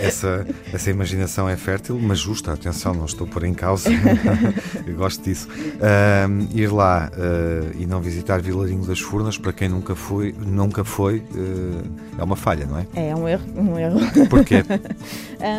Essa, 0.00 0.46
essa 0.72 0.90
imaginação 0.90 1.48
é 1.48 1.56
fértil, 1.56 1.98
mas 2.00 2.18
justa, 2.18 2.52
atenção, 2.52 2.94
não 2.94 3.06
estou 3.06 3.26
a 3.26 3.30
pôr 3.30 3.44
em 3.44 3.54
causa. 3.54 3.90
Eu 4.86 4.94
gosto 4.94 5.24
disso. 5.24 5.48
Ahm, 5.80 6.46
ir 6.54 6.70
lá 6.70 7.10
ah, 7.12 7.72
e 7.78 7.86
não 7.86 8.00
visitar 8.00 8.40
Vilarinho 8.40 8.84
das 8.84 9.00
Furnas, 9.00 9.38
para 9.38 9.52
quem 9.52 9.68
nunca 9.68 9.94
foi, 9.94 10.34
nunca 10.38 10.84
foi 10.84 11.22
ah, 11.34 12.20
é 12.20 12.22
uma 12.22 12.36
falha, 12.36 12.66
não 12.66 12.78
é? 12.78 12.86
É 12.94 13.16
um 13.16 13.26
erro. 13.26 13.44
Um 13.56 13.78
erro. 13.78 13.98
Porquê? 14.28 14.49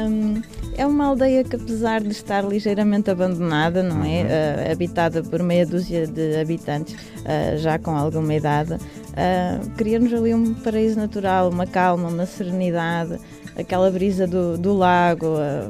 Hum, 0.10 0.42
é 0.78 0.86
uma 0.86 1.06
aldeia 1.06 1.44
que, 1.44 1.56
apesar 1.56 2.02
de 2.02 2.12
estar 2.12 2.44
ligeiramente 2.44 3.10
abandonada, 3.10 3.84
não 3.84 4.04
é? 4.04 4.24
Ah, 4.24 4.72
habitada 4.72 5.24
por 5.24 5.42
meia 5.44 5.66
dúzia 5.66 6.08
de 6.08 6.39
habitantes, 6.39 6.96
ah, 7.26 7.56
já 7.58 7.78
com 7.80 7.96
alguma 7.96 8.34
idade, 8.34 8.78
ah, 9.16 9.60
cria-nos 9.78 10.14
ali 10.14 10.34
um 10.34 10.54
paraíso 10.54 10.98
natural, 10.98 11.50
uma 11.50 11.66
calma, 11.66 12.10
uma 12.10 12.26
serenidade, 12.26 13.20
aquela 13.58 13.89
brisa 13.92 14.28
do, 14.28 14.58
do 14.58 14.74
lago. 14.74 15.36
ah, 15.38 15.70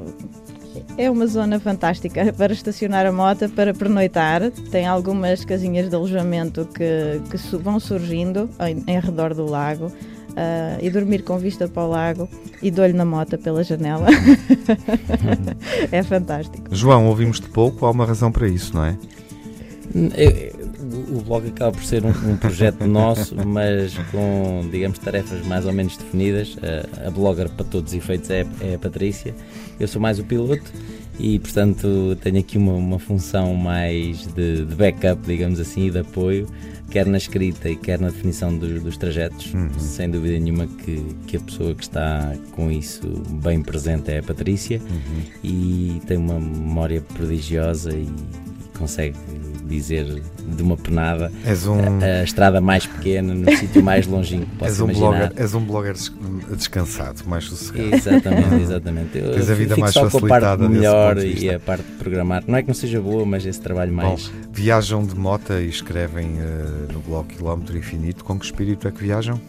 é 0.98 1.10
uma 1.10 1.28
zona 1.28 1.60
fantástica 1.60 2.32
para 2.34 2.54
estacionar 2.54 3.06
a 3.06 3.12
moto, 3.12 3.50
para 3.50 3.74
pernoitar. 3.74 4.52
Tem 4.72 4.86
algumas 4.86 5.44
casinhas 5.44 5.90
de 5.90 5.96
alojamento 5.96 6.66
que, 6.66 7.22
que 7.30 7.58
vão 7.58 7.80
surgindo 7.80 8.50
em, 8.60 8.84
em 8.88 9.00
redor 9.00 9.34
do 9.34 9.46
lago. 9.46 9.92
Ah, 10.36 10.78
e 10.82 10.90
dormir 10.90 11.24
com 11.24 11.38
vista 11.38 11.68
para 11.68 11.84
o 11.84 11.90
lago 11.90 12.30
e 12.62 12.72
de 12.72 12.80
olho 12.80 12.96
na 12.96 13.06
moto 13.06 13.38
pela 13.38 13.64
janela. 13.64 14.08
é 15.92 16.04
fantástico. 16.04 16.64
João, 16.72 17.08
ouvimos-te 17.08 17.50
pouco, 17.50 17.86
há 17.86 17.92
uma 17.92 18.06
razão 18.06 18.32
para 18.32 18.48
isso, 18.48 18.76
não 18.76 18.86
é? 18.86 18.98
O 19.94 20.62
o 21.12 21.22
blog 21.22 21.48
acaba 21.48 21.72
por 21.72 21.84
ser 21.84 22.04
um, 22.06 22.10
um 22.10 22.38
projeto 22.38 22.86
nosso, 22.88 23.36
mas 23.46 23.94
com, 24.12 24.68
digamos, 24.72 24.98
tarefas 25.00 25.46
mais 25.46 25.66
ou 25.66 25.74
menos 25.74 25.98
definidas. 25.98 26.58
A, 26.62 27.08
a 27.08 27.12
blogger, 27.12 27.50
para 27.50 27.66
todos 27.66 27.92
os 27.92 27.98
efeitos, 27.98 28.30
é, 28.30 28.46
é 28.62 28.76
a 28.76 28.80
Patrícia. 28.80 29.36
Eu 29.80 29.88
sou 29.88 30.02
mais 30.02 30.20
o 30.20 30.24
piloto 30.24 30.72
e, 31.20 31.40
portanto, 31.40 32.18
tenho 32.22 32.40
aqui 32.40 32.58
uma, 32.58 32.74
uma 32.74 33.00
função 33.00 33.54
mais 33.56 34.26
de, 34.34 34.66
de 34.66 34.76
backup, 34.76 35.22
digamos 35.26 35.60
assim, 35.60 35.88
e 35.88 35.92
de 35.92 36.00
apoio, 36.00 36.48
quer 36.92 37.06
na 37.08 37.18
escrita 37.18 37.70
e 37.70 37.76
quer 37.76 38.00
na 38.00 38.10
definição 38.10 38.56
dos, 38.56 38.84
dos 38.84 38.98
trajetos. 38.98 39.54
Uhum. 39.54 39.70
Sem 39.80 40.10
dúvida 40.10 40.38
nenhuma 40.38 40.68
que, 40.68 41.02
que 41.26 41.38
a 41.38 41.40
pessoa 41.40 41.74
que 41.74 41.84
está 41.84 42.36
com 42.52 42.70
isso 42.70 43.02
bem 43.42 43.64
presente 43.64 44.12
é 44.12 44.20
a 44.20 44.24
Patrícia 44.24 44.80
Uhum. 44.82 45.22
e 45.44 46.02
tem 46.06 46.18
uma 46.18 46.40
memória 46.40 47.02
prodigiosa 47.02 47.92
e, 47.94 48.04
e 48.04 48.78
consegue 48.78 49.16
dizer 49.72 50.22
de 50.56 50.62
uma 50.64 50.78
penada 50.78 51.32
És 51.46 51.66
um, 51.66 51.80
a, 51.80 52.06
a 52.20 52.24
estrada 52.24 52.62
mais 52.62 52.86
pequena 52.86 53.34
no 53.34 53.50
sítio 53.58 53.82
mais 53.84 54.06
longínquo 54.06 54.46
que 54.58 54.66
és 54.66 54.78
possa 54.78 54.84
um, 54.84 54.92
imaginar. 54.92 55.10
blogger, 55.30 55.34
és 55.42 55.54
um 55.56 55.66
blogger 55.66 55.94
des- 55.94 56.12
descansado, 56.58 57.22
mais 57.26 57.46
sossegado. 57.46 57.96
Exatamente, 57.96 58.56
exatamente. 58.62 59.18
Eu 59.18 59.32
Tens 59.34 59.50
a 59.50 59.54
vida 59.56 59.76
mais 59.78 59.94
só 59.94 60.02
com 60.02 60.08
a 60.08 60.12
facilitada 60.12 60.58
parte 60.64 60.74
melhor 60.74 61.18
e 61.18 61.50
a 61.50 61.60
parte 61.60 61.84
de 61.84 61.92
programar. 61.94 62.44
Não 62.48 62.58
é 62.58 62.62
que 62.62 62.68
não 62.68 62.76
seja 62.76 63.02
boa, 63.02 63.26
mas 63.26 63.46
esse 63.46 63.60
trabalho 63.60 63.92
Bom, 63.94 63.98
mais. 64.04 64.32
viajam 64.52 65.04
de 65.06 65.16
moto 65.16 65.54
e 65.54 65.68
escrevem 65.68 66.38
eh, 66.40 66.92
no 66.94 67.00
blog 67.00 67.28
Quilómetro 67.28 67.78
Infinito. 67.78 68.24
Com 68.24 68.38
que 68.38 68.46
espírito 68.46 68.88
é 68.88 68.92
que 68.92 69.02
viajam? 69.04 69.40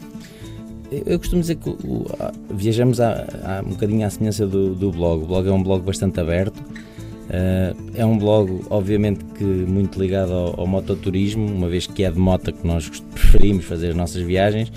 Eu, 1.07 1.19
costumo 1.19 1.41
dizer 1.41 1.57
que 1.57 1.75
viajamos 2.51 3.01
a, 3.01 3.13
a- 3.45 3.63
um 3.65 3.71
bocadinho 3.71 4.07
à 4.07 4.11
semelhança 4.11 4.47
do, 4.47 4.75
do 4.75 4.91
blog. 4.91 5.23
O 5.25 5.27
blog 5.27 5.49
é 5.49 5.53
um 5.53 5.63
blog 5.63 5.83
bastante 5.85 6.21
aberto. 6.21 6.63
Eh, 7.33 7.75
é 7.95 8.05
um 8.05 8.19
blog, 8.19 8.61
obviamente, 8.69 9.25
que 9.25 9.43
muito 9.43 9.99
ligado 9.99 10.33
ao, 10.33 10.61
ao 10.61 10.67
mototurismo, 10.67 11.47
uma 11.47 11.69
vez 11.69 11.87
que 11.87 12.05
é 12.05 12.11
de 12.11 12.19
moto 12.19 12.53
que 12.53 12.67
nós 12.67 12.91
preferimos 13.15 13.65
fazer 13.65 13.89
as 13.89 13.97
nossas 13.97 14.23
viagens. 14.23 14.71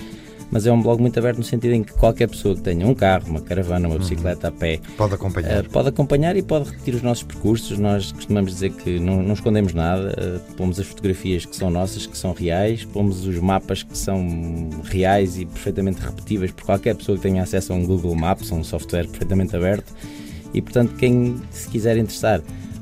Mas 0.51 0.65
é 0.65 0.71
um 0.71 0.81
blog 0.81 1.01
muito 1.01 1.17
aberto 1.17 1.39
no 1.39 1.43
sentido 1.43 1.73
em 1.73 1.83
que 1.83 1.91
qualquer 1.91 2.29
pessoa 2.29 2.55
que 2.55 2.61
tenha 2.61 2.87
um 2.87 2.93
carro, 2.93 3.27
uma 3.27 3.41
caravana, 3.41 3.89
uma 3.89 3.97
bicicleta 3.97 4.47
a 4.47 4.51
pé, 4.51 4.79
Pode 4.95 5.15
acompanhar. 5.15 5.65
Uh, 5.65 5.69
pode 5.69 5.89
acompanhar 5.89 6.37
e 6.37 6.43
pode 6.43 6.69
repetir 6.69 6.93
os 6.93 7.01
nossos 7.01 7.23
percursos. 7.23 7.77
Nós 7.79 8.11
costumamos 8.11 8.51
dizer 8.51 8.69
que 8.71 8.99
não, 8.99 9.23
não 9.23 9.33
escondemos 9.33 9.73
nada, 9.73 10.15
uh, 10.17 10.53
pomos 10.53 10.79
as 10.79 10.85
fotografias 10.85 11.45
que 11.45 11.55
são 11.55 11.69
nossas, 11.71 12.05
que 12.05 12.17
são 12.17 12.31
reais, 12.31 12.85
pomos 12.85 13.25
os 13.25 13.39
mapas 13.39 13.81
que 13.81 13.97
são 13.97 14.69
reais 14.83 15.37
e 15.37 15.45
perfeitamente 15.45 15.99
repetíveis 15.99 16.51
por 16.51 16.63
qualquer 16.63 16.95
pessoa 16.95 17.17
que 17.17 17.23
tenha 17.23 17.41
acesso 17.41 17.73
a 17.73 17.75
um 17.75 17.83
Google 17.83 18.15
Maps, 18.15 18.51
um 18.51 18.63
software 18.63 19.07
perfeitamente 19.07 19.55
aberto. 19.55 19.91
E 20.55 20.61
portanto, 20.61 20.93
quem 20.95 21.35
se 21.51 21.67
quiser 21.69 21.97
interessar 21.97 22.41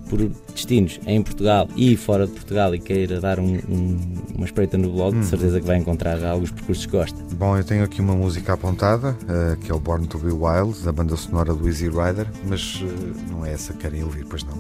por 0.10 0.20
destinos 0.54 1.00
em 1.08 1.24
Portugal 1.24 1.68
e 1.76 1.98
fora 1.98 2.28
de 2.28 2.34
Portugal 2.34 2.76
e 2.76 2.80
queira 2.80 3.20
dar 3.20 3.40
um- 3.40 3.56
um- 3.68 3.98
uma 4.36 4.46
espreita 4.46 4.78
no 4.78 4.92
blog, 4.92 5.18
de 5.20 5.26
certeza 5.26 5.60
que 5.60 5.66
vai 5.66 5.78
encontrar 5.78 6.24
alguns 6.24 6.52
percursos 6.52 6.86
que 6.86 6.92
gosta. 6.92 7.18
Bom, 7.36 7.58
eu 7.58 7.64
tenho 7.64 7.84
aqui 7.84 8.00
uma 8.00 8.14
música 8.14 8.54
apontada, 8.54 9.18
eh, 9.28 9.58
que 9.60 9.72
é 9.72 9.74
o 9.76 9.80
Born 9.80 10.06
to 10.06 10.20
Be 10.20 10.32
Wild, 10.32 10.84
da 10.84 10.92
banda 10.92 11.16
sonora 11.16 11.54
do 11.56 11.68
Easy 11.68 11.86
Rider, 11.90 12.28
mas 12.48 12.84
eh, 12.84 13.32
não 13.32 13.44
é 13.44 13.54
essa 13.54 13.74
que 13.74 13.80
querem 13.80 14.04
ouvir, 14.04 14.26
pois 14.30 14.44
não. 14.44 14.54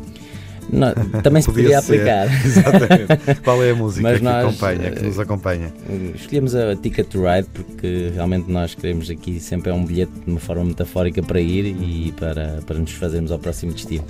Não, 0.72 0.94
também 1.22 1.42
se 1.42 1.52
Podia 1.52 1.82
poderia 1.82 1.82
ser. 1.82 2.10
aplicar. 2.10 2.46
Exatamente. 2.46 3.42
Qual 3.42 3.64
é 3.64 3.72
a 3.72 3.76
música 3.76 4.02
Mas 4.04 4.18
que 4.20 4.24
nós, 4.24 4.46
acompanha, 4.46 4.92
que 4.92 5.00
eh, 5.00 5.08
nos 5.08 5.20
acompanha? 5.20 5.74
Escolhemos 6.16 6.56
a 6.56 6.76
Ticket 6.76 7.08
to 7.08 7.24
Ride 7.24 7.48
porque 7.54 8.12
realmente 8.14 8.50
nós 8.52 8.74
queremos 8.76 9.10
aqui 9.10 9.40
sempre 9.40 9.72
é 9.72 9.74
um 9.74 9.86
bilhete 9.86 10.12
de 10.26 10.32
uma 10.32 10.40
forma 10.40 10.64
metafórica 10.66 11.22
para 11.22 11.40
ir 11.40 11.66
e 11.66 12.14
para, 12.20 12.60
para 12.66 12.78
nos 12.80 12.92
fazermos 12.92 13.32
ao 13.32 13.40
próximo 13.40 13.74
destino. 13.74 14.06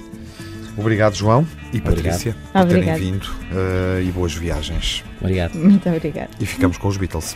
Obrigado, 0.77 1.13
João 1.15 1.45
e 1.71 1.77
Obrigado. 1.77 1.95
Patrícia, 2.03 2.33
por 2.51 2.65
terem 2.65 2.81
Obrigada. 2.83 2.99
vindo 2.99 3.27
eh, 3.51 4.03
e 4.07 4.11
boas 4.11 4.33
viagens. 4.33 5.03
Obrigado. 5.21 5.53
Muito 5.55 5.87
obrigada. 5.87 6.29
E 6.39 6.45
ficamos 6.45 6.77
com 6.77 6.87
os 6.87 6.97
Beatles. 6.97 7.35